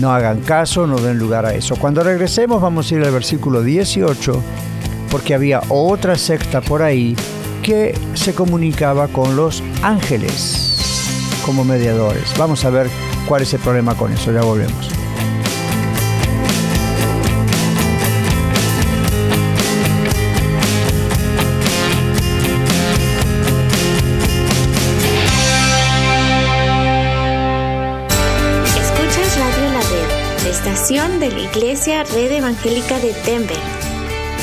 [0.00, 1.76] No hagan caso, no den lugar a eso.
[1.76, 4.42] Cuando regresemos vamos a ir al versículo 18,
[5.12, 7.14] porque había otra secta por ahí
[7.64, 12.32] que se comunicaba con los ángeles como mediadores.
[12.38, 12.88] Vamos a ver
[13.26, 14.90] cuál es el problema con eso, ya volvemos.
[31.18, 33.83] De la Iglesia Red Evangélica de Denver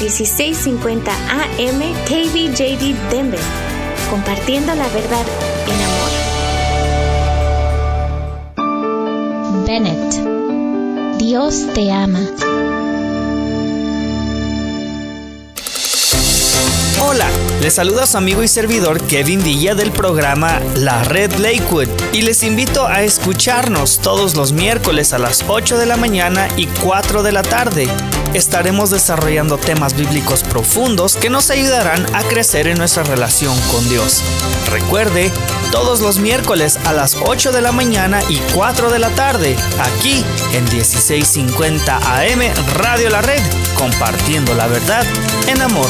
[0.02, 3.40] 1650 AM KBJD Denver,
[4.10, 5.24] compartiendo la verdad
[5.68, 5.80] en
[8.66, 9.66] amor.
[9.68, 10.16] Bennett,
[11.20, 12.20] Dios te ama.
[17.12, 17.30] Hola,
[17.62, 22.42] les saluda su amigo y servidor Kevin Villa del programa La Red Lakewood y les
[22.42, 27.34] invito a escucharnos todos los miércoles a las 8 de la mañana y 4 de
[27.34, 27.90] la tarde.
[28.34, 34.22] Estaremos desarrollando temas bíblicos profundos que nos ayudarán a crecer en nuestra relación con Dios.
[34.72, 35.30] Recuerde,
[35.70, 40.24] todos los miércoles a las 8 de la mañana y 4 de la tarde, aquí
[40.54, 42.42] en 1650 AM
[42.76, 43.42] Radio La Red,
[43.78, 45.04] compartiendo la verdad
[45.50, 45.90] en amor.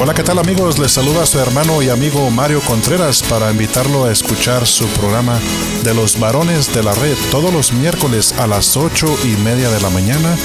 [0.00, 0.78] Hola, ¿qué tal amigos?
[0.78, 5.40] Les saluda su hermano y amigo Mario Contreras para invitarlo a escuchar su programa
[5.82, 9.80] de los varones de la red todos los miércoles a las ocho y media de
[9.80, 10.36] la mañana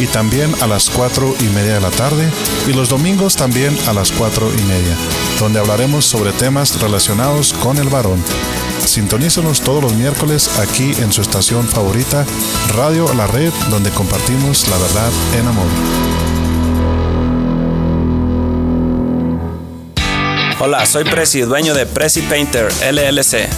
[0.00, 2.30] y también a las 4 y media de la tarde
[2.66, 4.96] y los domingos también a las 4 y media,
[5.38, 8.22] donde hablaremos sobre temas relacionados con el varón.
[8.84, 12.24] Sintonícenos todos los miércoles aquí en su estación favorita,
[12.74, 16.41] Radio La Red, donde compartimos la verdad en amor.
[20.64, 23.48] Hola, soy Presi, dueño de Presi Painter LLC.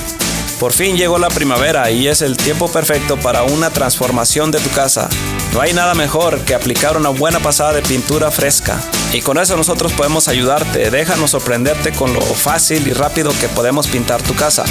[0.59, 4.71] Por fin llegó la primavera y es el tiempo perfecto para una transformación de tu
[4.71, 5.11] casa.
[5.53, 8.81] No hay nada mejor que aplicar una buena pasada de pintura fresca.
[9.12, 10.90] Y con eso nosotros podemos ayudarte.
[10.90, 14.64] Déjanos sorprenderte con lo fácil y rápido que podemos pintar tu casa.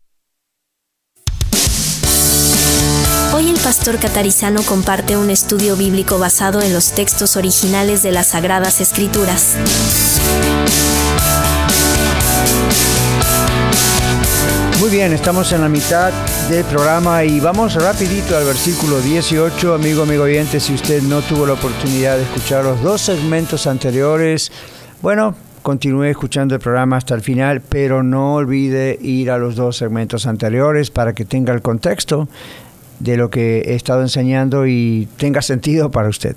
[3.34, 8.28] Hoy el pastor catarizano comparte un estudio bíblico basado en los textos originales de las
[8.28, 9.56] Sagradas Escrituras.
[14.80, 16.10] Muy bien, estamos en la mitad
[16.48, 21.44] del programa y vamos rapidito al versículo 18, amigo, amigo oyente, si usted no tuvo
[21.44, 24.50] la oportunidad de escuchar los dos segmentos anteriores,
[25.02, 29.76] bueno, continúe escuchando el programa hasta el final, pero no olvide ir a los dos
[29.76, 32.26] segmentos anteriores para que tenga el contexto
[33.00, 36.36] de lo que he estado enseñando y tenga sentido para usted.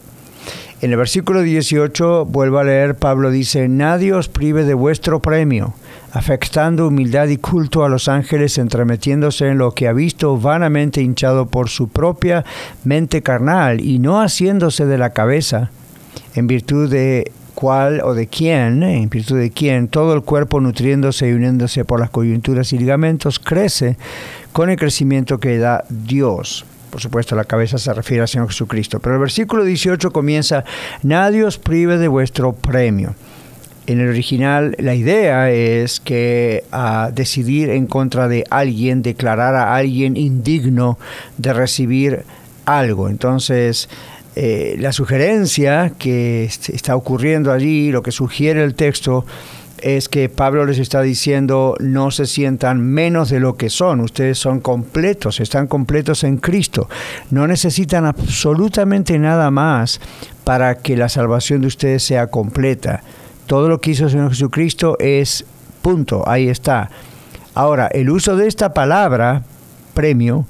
[0.84, 5.74] En el versículo 18, vuelvo a leer, Pablo dice, nadie os prive de vuestro premio
[6.12, 11.46] afectando humildad y culto a los ángeles, entremetiéndose en lo que ha visto vanamente hinchado
[11.46, 12.44] por su propia
[12.84, 15.72] mente carnal y no haciéndose de la cabeza,
[16.36, 21.30] en virtud de cuál o de quién, en virtud de quién todo el cuerpo nutriéndose
[21.30, 23.96] y uniéndose por las coyunturas y ligamentos crece
[24.52, 26.66] con el crecimiento que da Dios.
[26.94, 29.00] Por supuesto, la cabeza se refiere al Señor Jesucristo.
[29.00, 30.64] Pero el versículo 18 comienza,
[31.02, 33.16] nadie os prive de vuestro premio.
[33.88, 39.76] En el original la idea es que a decidir en contra de alguien, declarar a
[39.76, 41.00] alguien indigno
[41.40, 42.26] de recibir
[42.66, 43.10] algo.
[43.10, 43.90] Entonces,
[44.36, 49.26] eh, la sugerencia que está ocurriendo allí, lo que sugiere el texto,
[49.84, 54.40] es que Pablo les está diciendo no se sientan menos de lo que son, ustedes
[54.40, 56.90] son completos, están completos en Cristo,
[57.30, 60.00] no necesitan absolutamente nada más
[60.44, 63.04] para que la salvación de ustedes sea completa.
[63.46, 65.46] Todo lo que hizo el Señor Jesucristo es
[65.82, 66.90] punto, ahí está.
[67.54, 69.44] Ahora, el uso de esta palabra,
[69.94, 70.48] premio,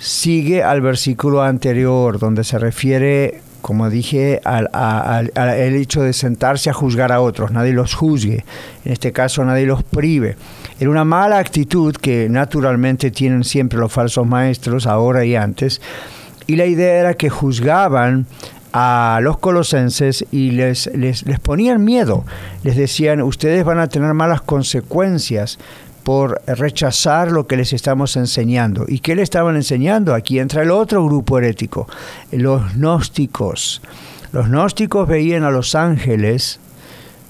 [0.00, 5.30] sigue al versículo anterior, donde se refiere, como dije, al,
[5.74, 7.50] hecho de sentarse a juzgar a otros.
[7.50, 8.44] Nadie los juzgue,
[8.84, 10.36] en este caso nadie los prive.
[10.78, 15.80] Era una mala actitud que naturalmente tienen siempre los falsos maestros, ahora y antes,
[16.46, 18.26] y la idea era que juzgaban
[18.72, 22.24] a los colosenses y les, les, ponían miedo.
[22.62, 25.58] Les decían, ustedes van a tener malas consecuencias
[26.02, 28.84] por rechazar lo que les estamos enseñando.
[28.88, 30.14] ¿Y qué le estaban enseñando?
[30.14, 31.86] Aquí entra el otro grupo herético,
[32.32, 33.82] los gnósticos.
[34.32, 36.60] Los gnósticos veían a los ángeles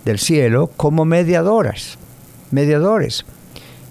[0.05, 1.99] del cielo como mediadores,
[2.51, 3.25] mediadores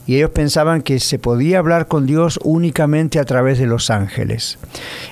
[0.10, 4.58] y ellos pensaban que se podía hablar con Dios únicamente a través de los ángeles.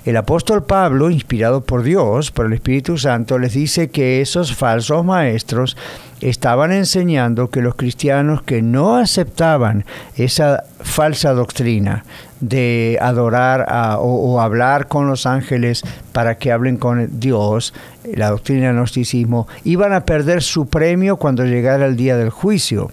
[0.05, 5.05] El apóstol Pablo, inspirado por Dios, por el Espíritu Santo, les dice que esos falsos
[5.05, 5.77] maestros
[6.19, 12.03] estaban enseñando que los cristianos que no aceptaban esa falsa doctrina
[12.39, 13.67] de adorar
[13.99, 19.93] o, hablar con los ángeles para que hablen con Dios, la doctrina del gnosticismo, iban
[19.93, 22.89] a perder su premio cuando llegara el día del juicio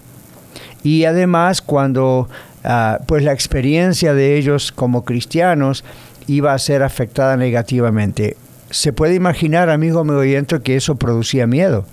[0.85, 2.29] y además cuando
[2.63, 5.83] ah, pues la experiencia de ellos como cristianos
[6.27, 8.37] iba a ser afectada negativamente.
[8.69, 11.85] Se puede imaginar, amigo amigo oyente, que eso producía miedo.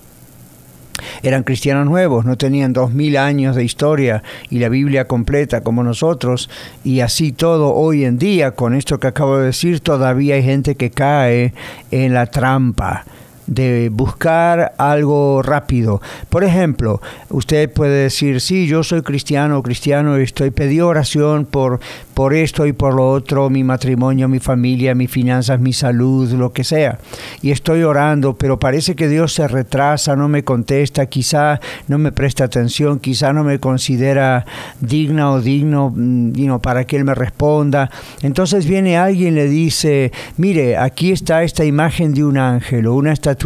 [1.22, 5.83] Eran cristianos nuevos, no tenían dos mil años de historia y la Biblia completa como
[5.83, 6.50] nosotros,
[6.85, 10.74] y así todo hoy en día, con esto que acabo de decir, todavía hay gente
[10.74, 11.55] que cae
[11.90, 13.05] en la trampa
[13.46, 16.00] de buscar algo rápido.
[16.28, 21.81] Por ejemplo, usted puede decir, sí, yo soy cristiano, cristiano, estoy pedí oración por,
[22.14, 26.53] por esto y por lo otro, mi matrimonio, mi familia, mis finanzas, mi salud, lo
[26.53, 26.98] que sea.
[27.42, 32.11] Y estoy orando, pero parece que Dios se retrasa, no me contesta, quizá no me
[32.11, 34.46] presta atención, quizá no me considera
[34.81, 37.90] digna o digno mm, para que Él me responda.
[38.22, 42.95] Entonces viene alguien y le dice, mire, aquí está esta imagen de un ángel o
[42.95, 43.43] una estatua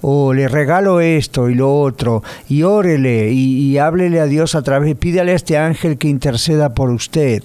[0.00, 4.96] o le regalo esto y lo otro, y órele y, háblele a Dios a través,
[4.96, 7.42] pídale a este ángel que interceda por usted.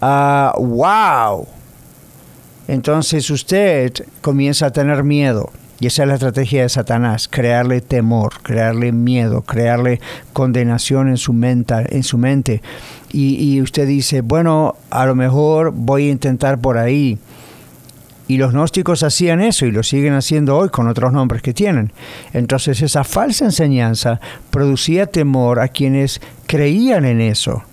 [0.00, 1.46] Ah, ¡Wow!
[2.68, 5.50] Entonces usted comienza a tener miedo.
[5.80, 9.98] Y esa es la estrategia de Satanás, crearle temor, crearle miedo, crearle
[10.34, 11.74] condenación en su mente.
[11.88, 12.62] En su mente.
[13.12, 17.18] y usted dice, bueno, a lo mejor voy a intentar por ahí.
[18.30, 21.92] Y los gnósticos hacían eso y lo siguen haciendo hoy con otros nombres que tienen.
[22.32, 24.20] Entonces esa falsa enseñanza
[24.52, 27.64] producía temor a quienes creían en eso.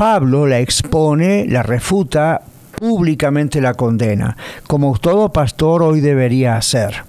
[0.00, 2.40] Pablo la expone, la refuta,
[2.78, 4.34] públicamente la condena,
[4.66, 7.04] como todo pastor hoy debería hacer.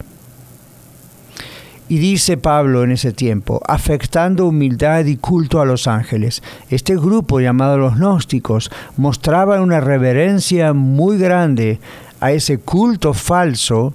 [1.87, 6.43] Y dice Pablo en ese tiempo, afectando humildad y culto a los ángeles.
[6.69, 11.79] Este grupo llamado los gnósticos mostraba una reverencia muy grande
[12.19, 13.93] a ese culto falso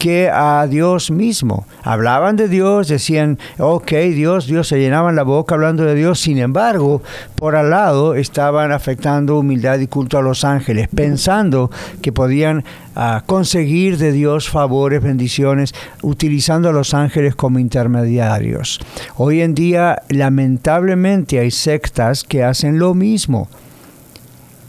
[0.00, 1.66] que a Dios mismo.
[1.82, 6.38] Hablaban de Dios, decían, ok, Dios, Dios, se llenaban la boca hablando de Dios, sin
[6.38, 7.02] embargo,
[7.34, 11.70] por al lado estaban afectando humildad y culto a los ángeles, pensando
[12.00, 12.64] que podían
[12.96, 18.80] ah, conseguir de Dios favores, bendiciones, utilizando a los ángeles como intermediarios.
[19.16, 23.48] Hoy en día, lamentablemente, hay sectas que hacen lo mismo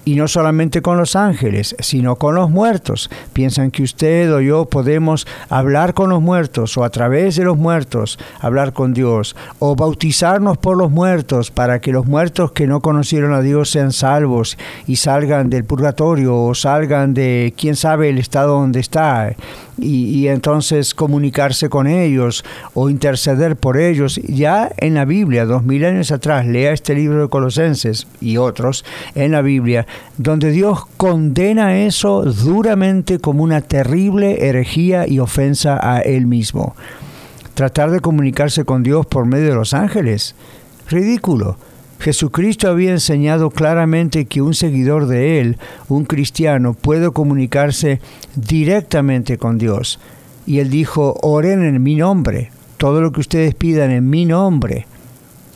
[0.06, 3.10] y no solamente con los ángeles, sino con los muertos.
[3.34, 7.58] Piensan que usted o yo podemos hablar con los muertos o a través de los
[7.58, 12.82] muertos hablar con Dios o bautizarnos por los muertos para que los muertos que no
[12.82, 18.18] conocieron a Dios sean salvos y salgan del purgatorio o salgan de quién sabe el
[18.18, 19.36] estado donde está
[19.82, 24.20] y, entonces comunicarse con ellos o interceder por ellos.
[24.24, 28.86] Ya en la Biblia, dos mil años atrás, lea este libro de Colosenses y otros
[29.16, 36.02] en la Biblia, donde Dios condena eso duramente como una terrible herejía y ofensa a
[36.02, 36.76] Él mismo.
[37.54, 40.36] Tratar de comunicarse con Dios por medio de los ángeles,
[40.90, 41.58] ridículo.
[42.02, 48.02] Jesucristo había enseñado claramente que un seguidor de Él, un cristiano, puede comunicarse
[48.36, 49.99] directamente con Dios.
[50.47, 54.88] Y Él dijo, oren en mi nombre, todo lo que ustedes pidan en mi nombre,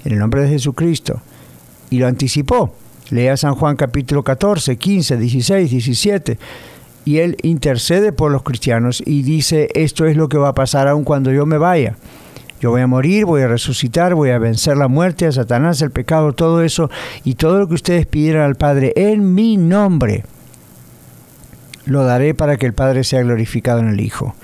[0.04, 1.20] en el nombre de Jesucristo.
[1.90, 2.76] Y lo anticipó.
[3.10, 6.38] Lea San Juan capítulo 14, 15, 16, 17.
[7.06, 10.88] Y Él intercede por los cristianos y dice, esto es lo que va a pasar
[10.88, 11.98] aun cuando yo me vaya.
[12.62, 15.92] Yo voy a morir, voy a resucitar, voy a vencer la muerte, a Satanás, el
[15.92, 16.90] pecado, todo eso,
[17.24, 20.24] y todo lo que ustedes pidieran al Padre en mi nombre,
[21.86, 24.36] lo daré para que el Padre sea glorificado en el Hijo.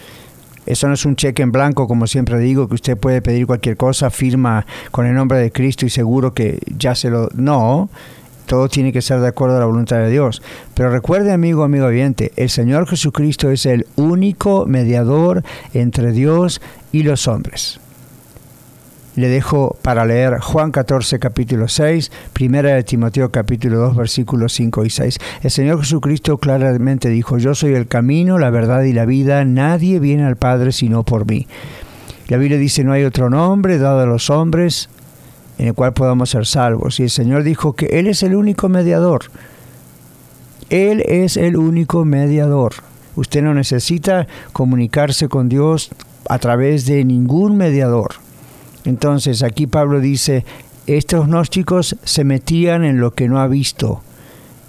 [0.66, 3.78] Eso no es un cheque en blanco, como siempre digo, que usted puede pedir cualquier
[3.78, 7.30] cosa, firma con el nombre de Cristo y seguro que ya se lo...
[7.34, 7.90] No,
[8.46, 10.44] todo tiene que ser de acuerdo a la voluntad de Dios.
[10.76, 15.44] Pero recuerde, amigo, amigo oyente, el Señor Jesucristo es el único mediador
[15.74, 17.80] entre Dios y los hombres
[19.16, 24.86] le dejo para leer Juan 14 capítulo 6, primera de Timoteo capítulo 2 versículos 5
[24.86, 25.18] y 6.
[25.44, 30.00] El Señor Jesucristo claramente dijo, yo soy el camino, la verdad y la vida, nadie
[30.00, 31.48] viene al Padre sino por mí.
[32.28, 34.90] La Biblia dice, no hay otro nombre dado a los hombres
[35.58, 37.00] en el cual podamos ser salvos.
[37.00, 39.26] Y el Señor dijo que Él es el único mediador.
[40.70, 42.76] Él es el único mediador.
[43.18, 45.92] Usted no necesita comunicarse con Dios
[46.30, 48.12] a través de ningún mediador.
[48.86, 50.46] Entonces aquí Pablo dice,
[50.88, 54.02] estos gnósticos se metían en lo que no ha visto.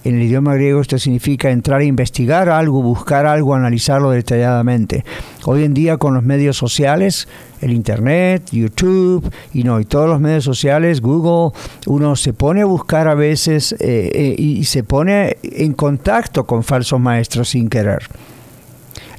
[0.05, 5.05] En el idioma griego esto significa entrar a investigar algo, buscar algo, analizarlo detalladamente.
[5.45, 7.29] Hoy en día con los medios sociales,
[7.61, 11.57] el Internet, YouTube y, no, y todos los medios sociales, Google,
[11.87, 16.65] uno se pone a buscar a veces eh, eh, y se pone en contacto con
[16.65, 18.09] falsos maestros sin querer.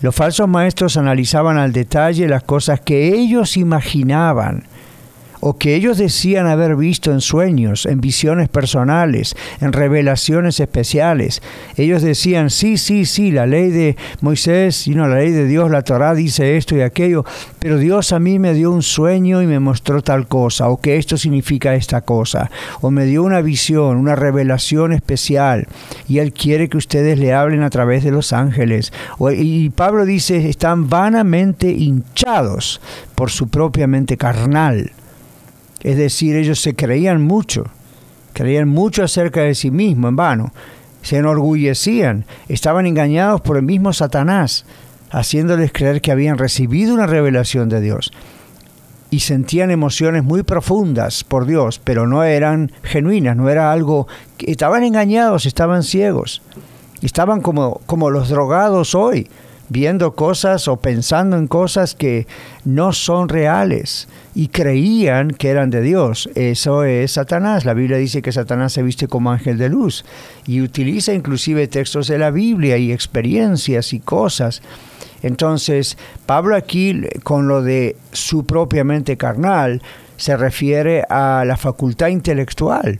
[0.01, 4.65] Los falsos maestros analizaban al detalle las cosas que ellos imaginaban
[5.45, 11.41] o que ellos decían haber visto en sueños, en visiones personales, en revelaciones especiales.
[11.75, 15.69] Ellos decían, sí, sí, sí, la ley de Moisés, y no, la ley de Dios,
[15.69, 17.25] la Torá dice esto y aquello,
[17.59, 20.95] pero Dios a mí me dio un sueño y me mostró tal cosa, o que
[20.95, 25.67] esto significa esta cosa, o me dio una visión, una revelación especial,
[26.07, 28.93] y Él quiere que ustedes le hablen a través de los ángeles.
[29.35, 32.79] Y Pablo dice, están vanamente hinchados
[33.13, 34.93] por su propia mente carnal
[35.83, 37.65] es decir, ellos se creían mucho,
[38.33, 40.53] creían mucho acerca de sí mismos en vano,
[41.01, 44.65] se enorgullecían, estaban engañados por el mismo Satanás,
[45.11, 48.11] haciéndoles creer que habían recibido una revelación de Dios.
[49.11, 54.07] Y sentían emociones muy profundas por Dios, pero no eran genuinas, no era algo...
[54.39, 56.41] Estaban engañados, estaban ciegos,
[57.01, 59.29] estaban como, como los drogados hoy,
[59.69, 62.27] viendo cosas o pensando en cosas que
[62.65, 66.29] no son reales y creían que eran de Dios.
[66.35, 67.65] Eso es Satanás.
[67.65, 70.05] La Biblia dice que Satanás se viste como ángel de luz
[70.45, 74.61] y utiliza inclusive textos de la Biblia y experiencias y cosas.
[75.21, 79.81] Entonces, Pablo aquí con lo de su propia mente carnal
[80.17, 82.99] se refiere a la facultad intelectual,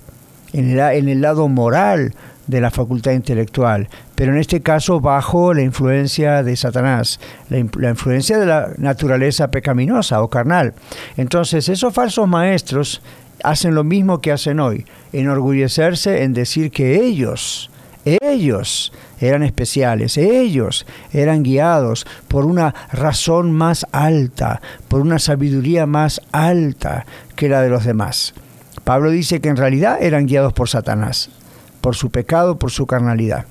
[0.53, 2.13] en el, en el lado moral
[2.47, 7.19] de la facultad intelectual, pero en este caso bajo la influencia de Satanás,
[7.49, 10.73] la, influencia de la naturaleza pecaminosa o carnal.
[11.17, 13.01] Entonces esos falsos maestros
[13.43, 17.69] hacen lo mismo que hacen hoy, enorgullecerse en decir que ellos,
[18.05, 26.19] ellos eran especiales, ellos eran guiados por una razón más alta, por una sabiduría más
[26.33, 27.05] alta
[27.37, 28.33] que la de los demás.
[28.83, 31.29] Pablo dice que en realidad eran guiados por Satanás
[31.83, 33.45] por su pecado, por su carnalidad.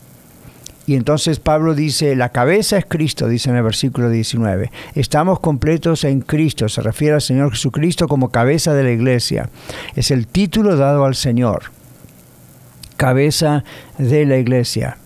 [0.86, 4.72] Y entonces Pablo dice, la cabeza es Cristo, dice en el versículo 19.
[4.94, 9.50] Estamos completos en Cristo, se refiere al Señor Jesucristo como cabeza de la iglesia.
[9.96, 11.64] Es el título dado al Señor,
[12.96, 13.64] cabeza
[13.98, 14.96] de la iglesia.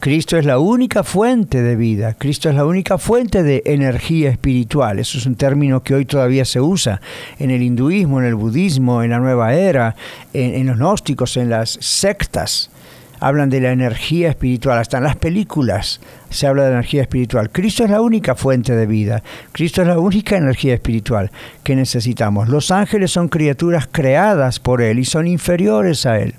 [0.00, 5.00] Cristo es la única fuente de vida, Cristo es la única fuente de energía espiritual.
[5.00, 7.00] Eso es un término que hoy todavía se usa
[7.40, 9.96] en el hinduismo, en el budismo, en la nueva era,
[10.32, 12.70] en, los gnósticos, en las sectas.
[13.18, 17.50] Hablan de la energía espiritual, hasta en las películas se habla de energía espiritual.
[17.50, 21.32] Cristo es la única fuente de vida, Cristo es la única energía espiritual
[21.64, 22.48] que necesitamos.
[22.48, 26.36] Los ángeles son criaturas creadas por Él y son inferiores a Él.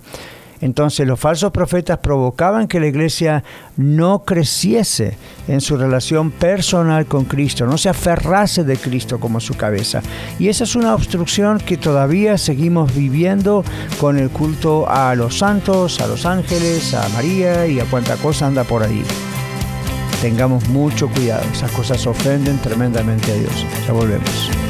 [0.62, 3.43] Entonces los falsos profetas provocaban que la iglesia
[3.78, 9.55] no creciese en su relación personal con Cristo, no se aferrase de Cristo como su
[9.55, 10.01] cabeza.
[10.38, 13.64] Y esa es una obstrucción que todavía seguimos viviendo
[13.99, 18.47] con el culto a los santos, a los ángeles, a María y a cuanta cosa
[18.47, 19.03] anda por ahí.
[20.22, 23.66] Tengamos mucho cuidado, esas cosas ofenden tremendamente a Dios.
[23.88, 24.69] Ya volvemos.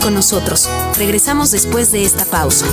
[0.00, 0.68] Con nosotros.
[0.98, 2.66] Regresamos después de esta pausa.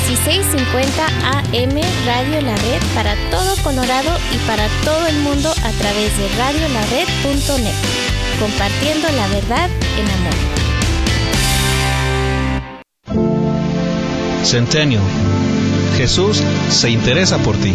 [0.00, 6.16] 1650 AM Radio La Red para todo Colorado y para todo el mundo a través
[6.16, 7.74] de radiolared.net.
[8.40, 10.34] Compartiendo la verdad en amor.
[14.44, 15.02] Centennial.
[15.96, 17.74] Jesús se interesa por ti.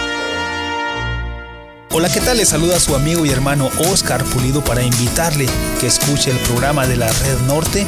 [1.93, 2.37] Hola, ¿qué tal?
[2.37, 5.45] Le saluda su amigo y hermano Oscar Pulido para invitarle
[5.81, 7.85] que escuche el programa de la Red Norte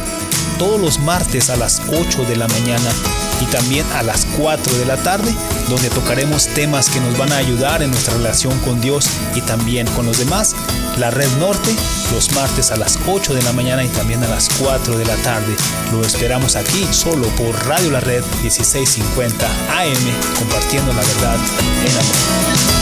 [0.60, 2.92] todos los martes a las 8 de la mañana
[3.40, 5.34] y también a las 4 de la tarde,
[5.70, 9.88] donde tocaremos temas que nos van a ayudar en nuestra relación con Dios y también
[9.88, 10.54] con los demás.
[10.98, 11.74] La Red Norte,
[12.12, 15.16] los martes a las 8 de la mañana y también a las 4 de la
[15.18, 15.56] tarde.
[15.94, 21.38] Lo esperamos aquí solo por Radio La Red 1650 AM, compartiendo la verdad
[21.86, 22.73] en amor.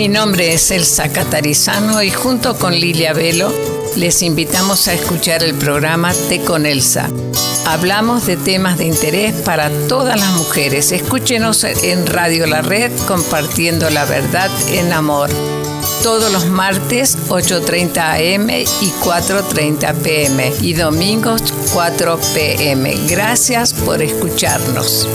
[0.00, 3.52] Mi nombre es Elsa Catarizano y junto con Lilia Velo
[3.96, 7.10] les invitamos a escuchar el programa Té con Elsa.
[7.66, 10.90] Hablamos de temas de interés para todas las mujeres.
[10.90, 15.28] Escúchenos en Radio La Red compartiendo la verdad en amor.
[16.02, 21.42] todos los martes 8.30 am y 4.30 pm y domingos
[21.74, 22.94] 4 pm.
[23.06, 25.06] Gracias por escucharnos.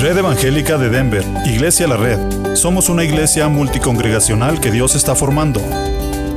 [0.00, 2.56] Red Evangélica de Denver, Iglesia La Red.
[2.56, 5.60] Somos una iglesia multicongregacional que Dios está formando.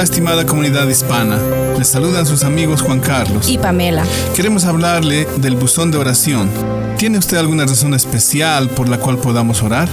[0.00, 1.38] Hola estimada comunidad hispana,
[1.76, 4.02] les saludan sus amigos Juan Carlos y Pamela.
[4.34, 6.48] Queremos hablarle del buzón de oración.
[6.96, 9.90] ¿Tiene usted alguna razón especial por la cual podamos orar?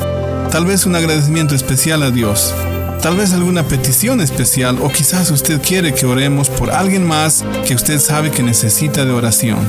[0.50, 2.56] Tal vez un agradecimiento especial a Dios.
[3.02, 7.76] Tal vez alguna petición especial o quizás usted quiere que oremos por alguien más que
[7.76, 9.60] usted sabe que necesita de oración.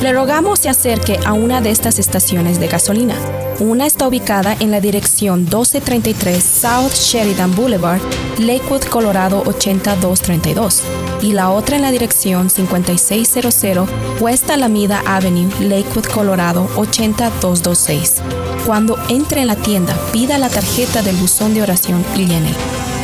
[0.00, 3.16] Le rogamos se acerque a una de estas estaciones de gasolina.
[3.58, 8.00] Una está ubicada en la dirección 1233 South Sheridan Boulevard,
[8.38, 10.82] Lakewood, Colorado 8232,
[11.22, 13.88] y la otra en la dirección 5600
[14.20, 18.22] West Alameda Avenue, Lakewood, Colorado 80226.
[18.68, 22.52] Cuando entre en la tienda, pida la tarjeta del buzón de oración y llene.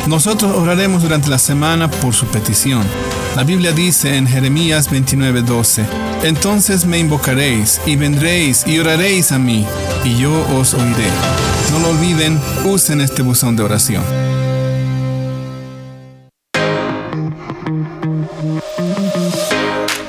[0.07, 2.83] Nosotros oraremos durante la semana por su petición.
[3.35, 5.83] La Biblia dice en Jeremías 29:12,
[6.21, 9.65] Entonces me invocaréis y vendréis y oraréis a mí,
[10.03, 11.09] y yo os oiré.
[11.71, 14.03] No lo olviden, usen este buzón de oración.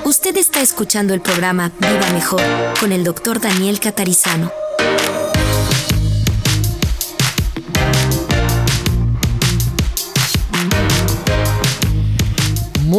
[0.05, 2.43] Usted está escuchando el programa Viva Mejor
[2.79, 4.66] con el doctor Daniel Catarizano.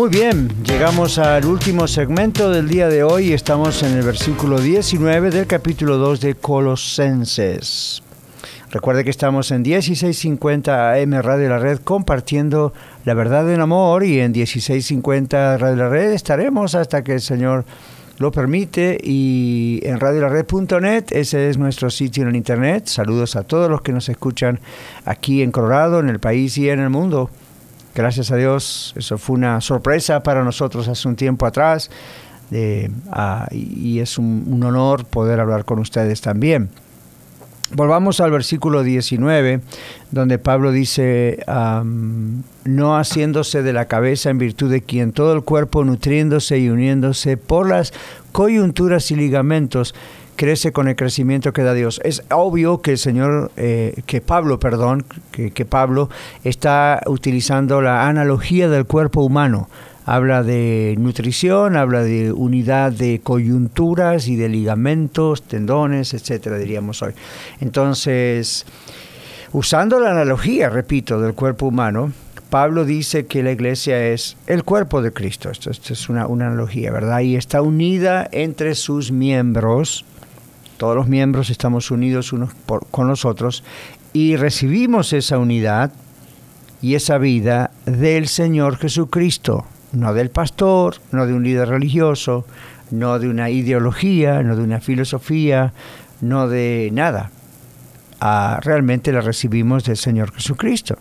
[0.08, 3.34] Muy bien, llegamos al último segmento del día de hoy.
[3.34, 8.02] Estamos en el versículo 19 del capítulo 2 de Colosenses.
[8.72, 12.72] Recuerde que estamos en 1650 AM Radio La Red compartiendo
[13.04, 17.66] la verdad en amor y en 1650 Radio La Red estaremos hasta que el Señor
[18.18, 22.86] lo permite y en radiolared.net ese es nuestro sitio en internet.
[22.86, 24.62] Saludos a todos los que nos escuchan
[25.04, 27.30] aquí en Colorado, en el país y en el mundo.
[27.98, 31.90] Gracias a Dios, eso fue una sorpresa para nosotros hace un tiempo atrás
[33.12, 36.70] ah, y es un, honor poder hablar con ustedes también.
[37.72, 39.62] Volvamos al versículo 19,
[40.12, 41.44] donde Pablo dice,
[42.66, 47.36] no haciéndose de la cabeza en virtud de quien todo el cuerpo nutriéndose y uniéndose
[47.36, 47.94] por las
[48.32, 49.96] coyunturas y ligamentos
[50.38, 52.00] crece con el crecimiento que da Dios.
[52.06, 56.10] Es obvio que el Señor, eh, que Pablo, perdón, que, que Pablo
[56.46, 59.68] está utilizando la analogía del cuerpo humano
[60.08, 67.12] habla de nutrición, habla de unidad de coyunturas y de ligamentos, tendones, etcétera, diríamos hoy.
[67.60, 68.66] Entonces,
[69.52, 72.14] usando la analogía, repito, del cuerpo humano,
[72.50, 75.50] Pablo dice que la iglesia es el cuerpo de Cristo.
[75.50, 77.20] Esto, esto es una, una, analogía, ¿verdad?
[77.20, 80.06] Y está unida entre sus miembros.
[80.78, 82.52] Todos los miembros estamos unidos unos
[82.92, 83.64] con los otros
[84.14, 85.92] y recibimos esa unidad
[86.82, 92.46] y esa vida del Señor Jesucristo no del pastor, no de un líder religioso,
[92.92, 95.74] no de una ideología, no de una filosofía,
[96.22, 97.32] no de nada.
[98.20, 100.98] Ah, realmente la recibimos del Señor Jesucristo.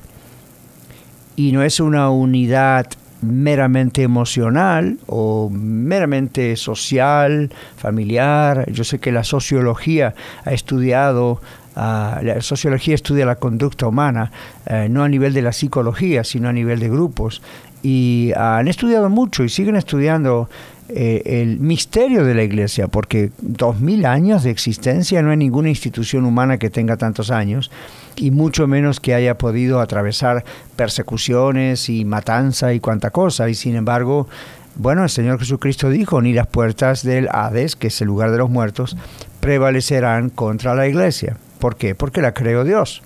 [1.34, 2.86] Y no es una unidad
[3.22, 8.70] meramente emocional o meramente social, familiar.
[8.70, 10.14] Yo sé que la sociología
[10.44, 11.40] ha estudiado,
[11.76, 14.30] uh, la sociología estudia la conducta humana,
[14.70, 17.42] uh, no a nivel de la psicología, sino a nivel de grupos
[17.82, 20.48] y han estudiado mucho y siguen estudiando
[20.88, 25.68] eh, el misterio de la iglesia, porque dos mil años de existencia no hay ninguna
[25.68, 27.70] institución humana que tenga tantos años,
[28.16, 30.44] y mucho menos que haya podido atravesar
[30.76, 34.28] persecuciones y matanza y cuanta cosa, y sin embargo,
[34.76, 38.38] bueno, el Señor Jesucristo dijo, ni las puertas del Hades, que es el lugar de
[38.38, 38.96] los muertos,
[39.40, 41.36] prevalecerán contra la iglesia.
[41.58, 41.94] ¿Por qué?
[41.94, 43.02] Porque la creó Dios.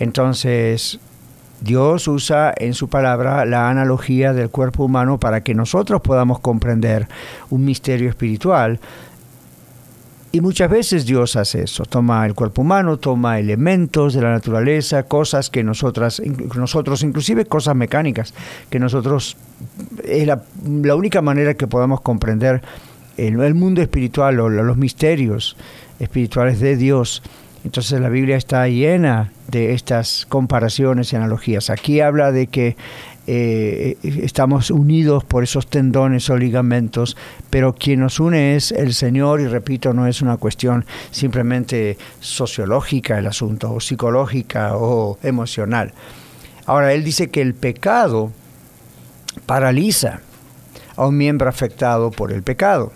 [0.00, 0.98] Entonces,
[1.60, 7.08] Dios usa en su palabra la analogía del cuerpo humano para que nosotros podamos comprender
[7.50, 8.80] un misterio espiritual.
[10.36, 15.04] Y muchas veces Dios hace eso, toma el cuerpo humano, toma elementos de la naturaleza,
[15.04, 16.20] cosas que nosotras,
[16.54, 18.34] nosotros, inclusive cosas mecánicas,
[18.68, 19.38] que nosotros,
[20.04, 20.42] es la,
[20.94, 22.60] única manera que podamos comprender
[23.16, 25.56] el mundo espiritual o los misterios
[26.00, 27.22] espirituales de Dios.
[27.64, 31.70] Entonces la Biblia está llena de estas comparaciones y analogías.
[31.70, 32.76] Aquí habla de que
[33.26, 37.16] eh, estamos unidos por esos tendones o ligamentos,
[37.50, 43.18] pero quien nos une es el Señor y repito, no es una cuestión simplemente sociológica
[43.18, 45.92] el asunto, o psicológica o emocional.
[46.66, 48.32] Ahora, él dice que el pecado
[49.46, 50.20] paraliza
[50.96, 52.92] a un miembro afectado por el pecado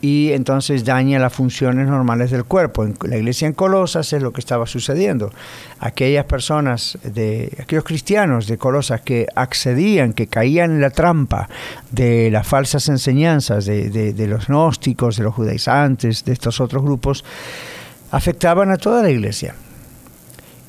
[0.00, 2.84] y entonces daña las funciones normales del cuerpo.
[2.84, 5.30] En la iglesia en Colosas es lo que estaba sucediendo.
[5.78, 11.48] Aquellas personas, de aquellos cristianos de Colosas que accedían, que caían en la trampa
[11.90, 17.24] de las falsas enseñanzas de, de los gnósticos, de los judaizantes, de estos otros grupos,
[18.10, 19.54] afectaban a toda la iglesia.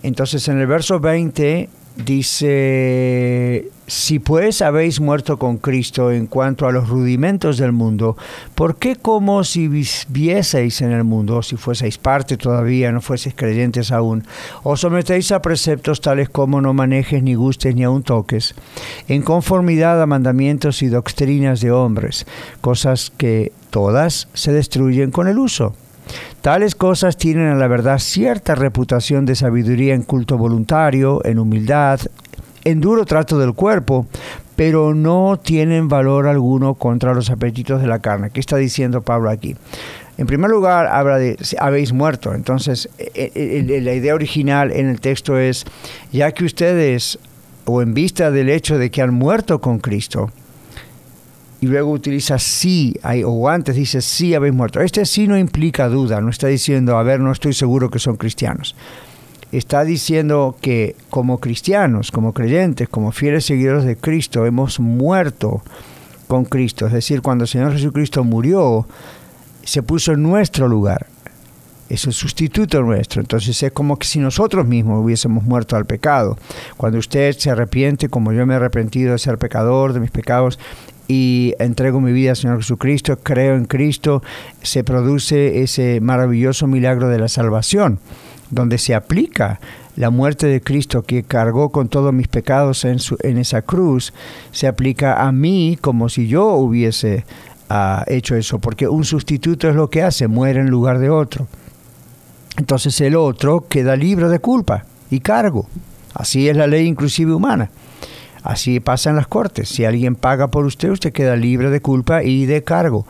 [0.03, 6.71] Entonces en el verso 20 dice, si pues habéis muerto con Cristo en cuanto a
[6.71, 8.15] los rudimentos del mundo,
[8.55, 13.91] ¿por qué como si vieseis en el mundo, si fueseis parte todavía, no fueseis creyentes
[13.91, 14.23] aún,
[14.63, 18.55] os sometéis a preceptos tales como no manejes ni gustes ni aun toques,
[19.07, 22.25] en conformidad a mandamientos y doctrinas de hombres,
[22.61, 25.75] cosas que todas se destruyen con el uso?
[26.41, 31.99] Tales cosas tienen a la verdad cierta reputación de sabiduría en culto voluntario, en humildad,
[32.63, 34.07] en duro trato del cuerpo,
[34.55, 38.29] pero no tienen valor alguno contra los apetitos de la carne.
[38.31, 39.55] ¿Qué está diciendo Pablo aquí?
[40.17, 42.33] En primer lugar, habla de habéis muerto.
[42.33, 45.65] Entonces, e, e, la idea original en el texto es,
[46.11, 47.17] ya que ustedes,
[47.65, 50.29] o en vista del hecho de que han muerto con Cristo,
[51.61, 54.81] y luego utiliza sí, o antes dice sí habéis muerto.
[54.81, 58.17] Este sí no implica duda, no está diciendo, a ver, no estoy seguro que son
[58.17, 58.75] cristianos.
[59.51, 65.61] Está diciendo que como cristianos, como creyentes, como fieles seguidores de Cristo, hemos muerto
[66.27, 66.87] con Cristo.
[66.87, 68.87] Es decir, cuando el Señor Jesucristo murió,
[69.63, 71.05] se puso en nuestro lugar.
[71.89, 73.21] Es el sustituto nuestro.
[73.21, 76.37] Entonces es como que si nosotros mismos hubiésemos muerto al pecado.
[76.77, 80.57] Cuando usted se arrepiente, como yo me he arrepentido de ser pecador, de mis pecados,
[81.07, 84.23] y entrego mi vida al Señor Jesucristo, creo en Cristo,
[84.61, 87.99] se produce ese maravilloso milagro de la salvación,
[88.49, 89.59] donde se aplica
[89.95, 94.13] la muerte de Cristo que cargó con todos mis pecados en, en esa cruz,
[94.51, 97.25] se aplica a mí como si yo hubiese
[97.69, 101.47] ah, hecho eso, porque un sustituto es lo que hace, muere en lugar de otro.
[102.57, 105.67] Entonces el otro queda libre de culpa y cargo.
[106.13, 107.69] Así es la ley inclusive humana.
[108.43, 109.69] Así pasa en las cortes.
[109.69, 113.05] Si alguien paga por usted, usted queda libre de culpa y de cargo.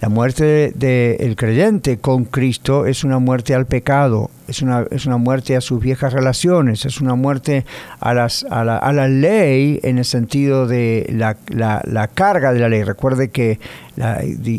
[0.00, 5.16] La muerte del creyente con Cristo es una muerte al pecado, es una, es una
[5.16, 7.66] muerte a sus viejas relaciones, es una muerte
[7.98, 12.60] a, las, a, la, a la ley en el sentido de la, la, carga de
[12.60, 12.84] la ley.
[12.84, 13.58] Recuerde que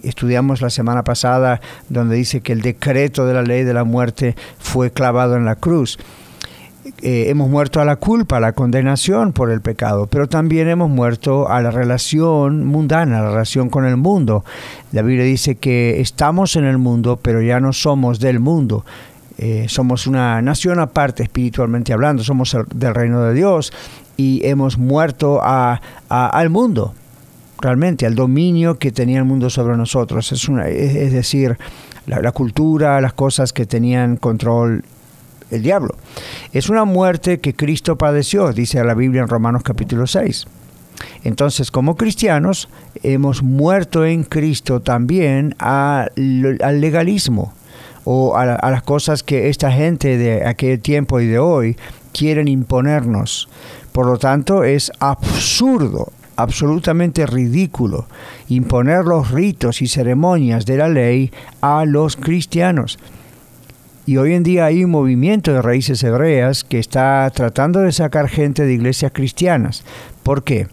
[0.04, 4.36] estudiamos la semana pasada donde dice que el decreto de la ley de la muerte
[4.58, 5.98] fue clavado en la cruz.
[7.02, 10.90] Eh, hemos muerto a la culpa, a la condenación por el pecado, pero también hemos
[10.90, 14.44] muerto a la relación mundana, a la relación con el mundo.
[14.92, 18.86] La Biblia dice que estamos en el mundo, pero ya no somos del mundo.
[19.38, 23.72] Eh, somos una nación aparte espiritualmente hablando, somos del reino de Dios
[24.18, 26.94] y hemos muerto al mundo,
[27.62, 30.32] realmente, al dominio que tenía el mundo sobre nosotros.
[30.34, 31.58] Es, una, es, decir,
[32.06, 34.84] la cultura, las cosas que tenían control
[35.52, 35.96] el diablo.
[36.54, 40.48] Es una muerte que Cristo padeció, dice la Biblia en Romanos capítulo 6.
[41.24, 42.70] Entonces, como cristianos,
[43.04, 46.12] hemos muerto en Cristo también al
[46.82, 47.54] legalismo
[48.04, 51.78] o a, a, las cosas que esta gente de aquel tiempo y de hoy
[52.12, 53.48] quieren imponernos.
[53.92, 58.08] Por lo tanto, es absurdo, absolutamente ridículo
[58.50, 61.32] imponer los ritos y ceremonias de la ley
[61.62, 63.00] a los cristianos.
[64.10, 68.28] Y hoy en día hay un movimiento de raíces hebreas que está tratando de sacar
[68.28, 69.84] gente de iglesias cristianas.
[70.24, 70.66] ¿Por qué?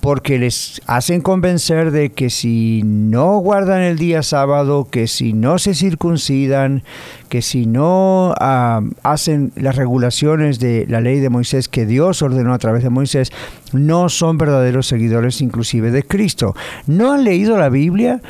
[0.00, 5.58] Porque les hacen convencer de que si no guardan el día sábado, que si no
[5.58, 6.82] se circuncidan,
[7.28, 12.58] que si no hacen las regulaciones de la ley de Moisés que Dios ordenó a
[12.58, 13.32] través de Moisés,
[13.74, 16.56] no son verdaderos seguidores inclusive de Cristo.
[16.86, 18.22] ¿No han leído la Biblia?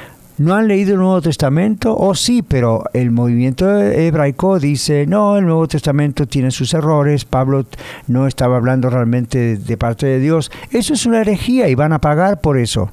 [0.43, 1.97] ¿No han leído el Nuevo Testamento?
[1.97, 7.65] Oh sí, pero el movimiento hebraico dice, no, el Nuevo Testamento tiene sus errores, Pablo
[8.09, 10.51] no estaba hablando realmente de parte de Dios.
[10.73, 12.91] Eso es una herejía y van a pagar por eso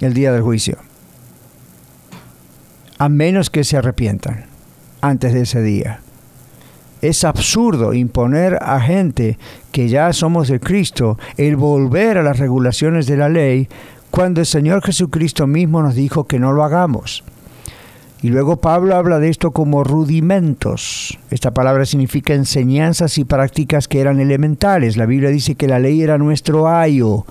[0.00, 0.78] el día del juicio.
[2.98, 4.44] A menos que se arrepientan
[5.00, 6.02] antes de ese día.
[7.00, 9.38] Es absurdo imponer a gente
[9.72, 13.68] que ya somos de Cristo el volver a las regulaciones de la ley
[14.18, 17.22] cuando el Señor Jesucristo mismo nos dijo que no lo hagamos.
[18.20, 21.16] Y luego Pablo habla de esto como rudimentos.
[21.30, 24.96] Esta palabra significa enseñanzas y prácticas que eran elementales.
[24.96, 27.26] La Biblia dice que la ley era nuestro ayo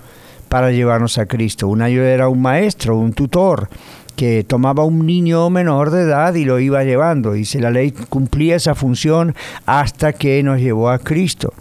[0.48, 1.68] para llevarnos a Cristo.
[1.68, 3.68] Un ayo era un maestro, un tutor
[4.16, 7.36] que tomaba un niño menor de edad y lo iba llevando.
[7.44, 9.36] Si la ley cumplía esa función
[9.66, 11.54] hasta que nos llevó a Cristo.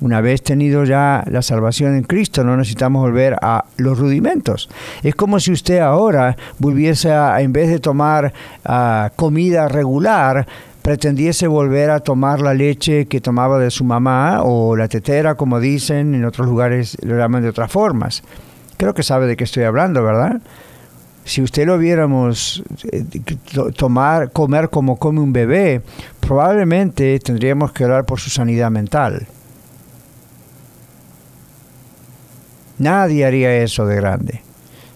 [0.00, 4.68] Una vez tenido ya la salvación en Cristo, no necesitamos volver a los rudimentos.
[5.02, 8.32] Es como si usted ahora volviese a, en vez de tomar
[8.64, 10.46] ah, comida regular,
[10.82, 15.60] pretendiese volver a tomar la leche que tomaba de su mamá o la tetera, como
[15.60, 18.22] dicen, en otros lugares lo llaman de otras formas.
[18.76, 20.42] Creo que sabe de qué estoy hablando, ¿verdad?
[21.24, 23.04] Si usted lo viéramos eh,
[23.76, 25.80] tomar, comer como come un bebé,
[26.20, 29.26] probablemente tendríamos que orar por su sanidad mental.
[32.78, 34.42] Nadie haría eso de grande.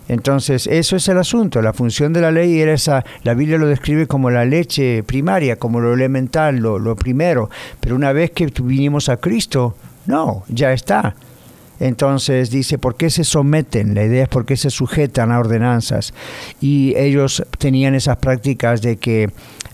[0.09, 1.61] Entonces, eso es el asunto.
[1.61, 5.57] La función de la ley era esa, la Biblia lo describe como la leche primaria,
[5.57, 7.51] como lo elemental, lo, lo primero.
[7.79, 9.77] Pero una vez que vinimos a Cristo,
[10.07, 11.15] no, ya está.
[11.81, 13.95] Entonces dice, ¿por qué se someten?
[13.95, 16.13] La idea es por qué se sujetan a ordenanzas.
[16.61, 19.31] Y ellos tenían esas prácticas de que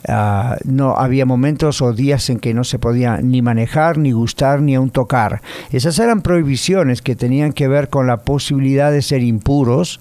[0.08, 4.60] ah, no había momentos o días en que no se podía ni manejar, ni gustar,
[4.60, 5.40] ni aun tocar.
[5.70, 10.00] Esas eran prohibiciones que tenían que ver con la posibilidad de ser impuros.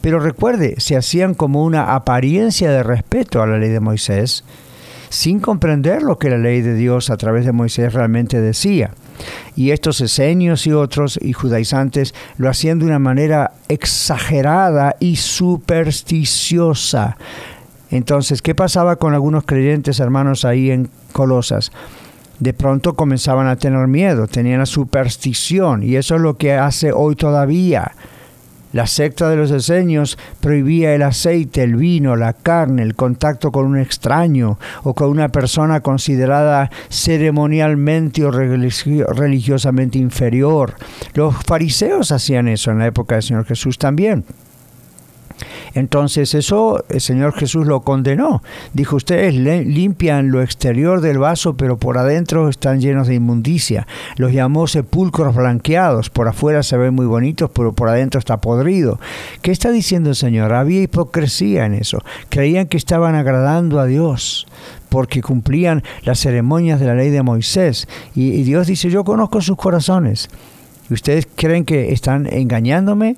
[0.00, 4.44] Pero recuerde, se hacían como una apariencia de respeto a la ley de Moisés,
[5.10, 8.90] sin comprender lo que la ley de Dios a través de Moisés realmente decía.
[9.56, 17.16] Y estos esenios y otros y judaizantes lo hacían de una manera exagerada y supersticiosa.
[17.90, 21.72] Entonces, ¿qué pasaba con algunos creyentes hermanos ahí en Colosas?
[22.42, 26.90] de pronto comenzaban a tener miedo, tenían la superstición y eso es lo que hace
[26.90, 27.92] hoy todavía.
[28.72, 33.66] La secta de los esenios prohibía el aceite, el vino, la carne, el contacto con
[33.66, 40.74] un extraño o con una persona considerada ceremonialmente o religiosamente inferior.
[41.14, 44.24] Los fariseos hacían eso en la época del Señor Jesús también.
[45.74, 48.42] Entonces eso el Señor Jesús lo condenó.
[48.72, 53.86] Dijo, ustedes limpian lo exterior del vaso, pero por adentro están llenos de inmundicia.
[54.16, 56.10] Los llamó sepulcros blanqueados.
[56.10, 58.98] Por afuera se ven muy bonitos, pero por adentro está podrido.
[59.42, 60.52] ¿Qué está diciendo el Señor?
[60.52, 61.98] Había hipocresía en eso.
[62.28, 64.46] Creían que estaban agradando a Dios
[64.92, 67.88] porque cumplían las ceremonias de la ley de Moisés.
[68.14, 70.28] Y, Dios dice, yo conozco sus corazones.
[70.90, 73.16] ¿Y ustedes creen que están engañándome?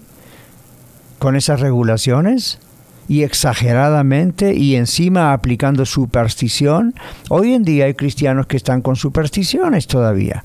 [1.19, 2.59] Con esas regulaciones
[3.09, 6.95] y exageradamente y encima aplicando superstición.
[7.29, 10.45] Hoy en día hay cristianos que están con supersticiones todavía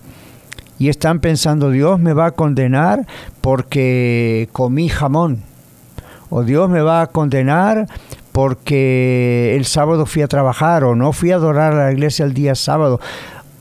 [0.77, 3.05] y están pensando Dios me va a condenar
[3.41, 5.43] porque comí jamón
[6.29, 7.87] o Dios me va a condenar
[8.31, 12.33] porque el sábado fui a trabajar o no fui a adorar a la iglesia el
[12.33, 12.99] día sábado.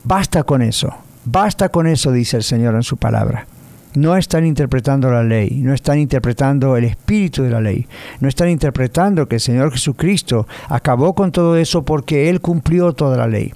[0.04, 0.94] Basta con eso,
[1.24, 3.46] basta con eso, dice el Señor en su palabra
[4.01, 7.86] no están interpretando la ley, no están interpretando el espíritu de la ley,
[8.20, 13.16] no están interpretando que el Señor Jesucristo acabó con todo eso porque Él cumplió toda
[13.16, 13.53] la ley.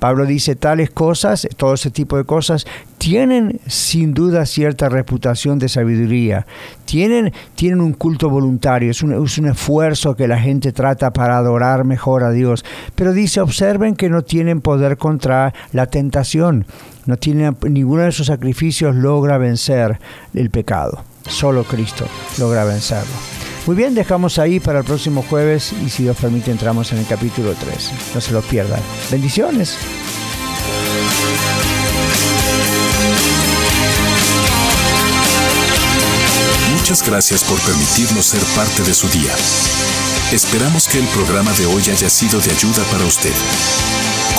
[0.00, 2.66] Pablo dice tales cosas, todo ese tipo de cosas,
[2.96, 6.46] tienen sin duda cierta reputación de sabiduría,
[6.86, 11.36] tienen, tienen un culto voluntario, es un, es un esfuerzo que la gente trata para
[11.36, 12.64] adorar mejor a Dios,
[12.94, 16.64] pero dice, observen que no tienen poder contra la tentación,
[17.10, 19.98] no tienen, ninguno de sus sacrificios logra vencer
[20.32, 22.06] el pecado, solo Cristo
[22.38, 23.12] logra vencerlo.
[23.66, 27.06] Muy bien, dejamos ahí para el próximo jueves y si Dios permite entramos en el
[27.06, 27.92] capítulo 3.
[28.14, 28.80] No se lo pierdan.
[29.10, 29.76] Bendiciones.
[36.72, 39.34] Muchas gracias por permitirnos ser parte de su día.
[40.32, 43.34] Esperamos que el programa de hoy haya sido de ayuda para usted.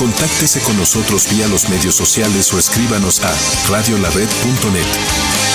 [0.02, 3.32] Contáctese con nosotros vía los medios sociales o escríbanos a
[3.70, 5.51] radiolared.net.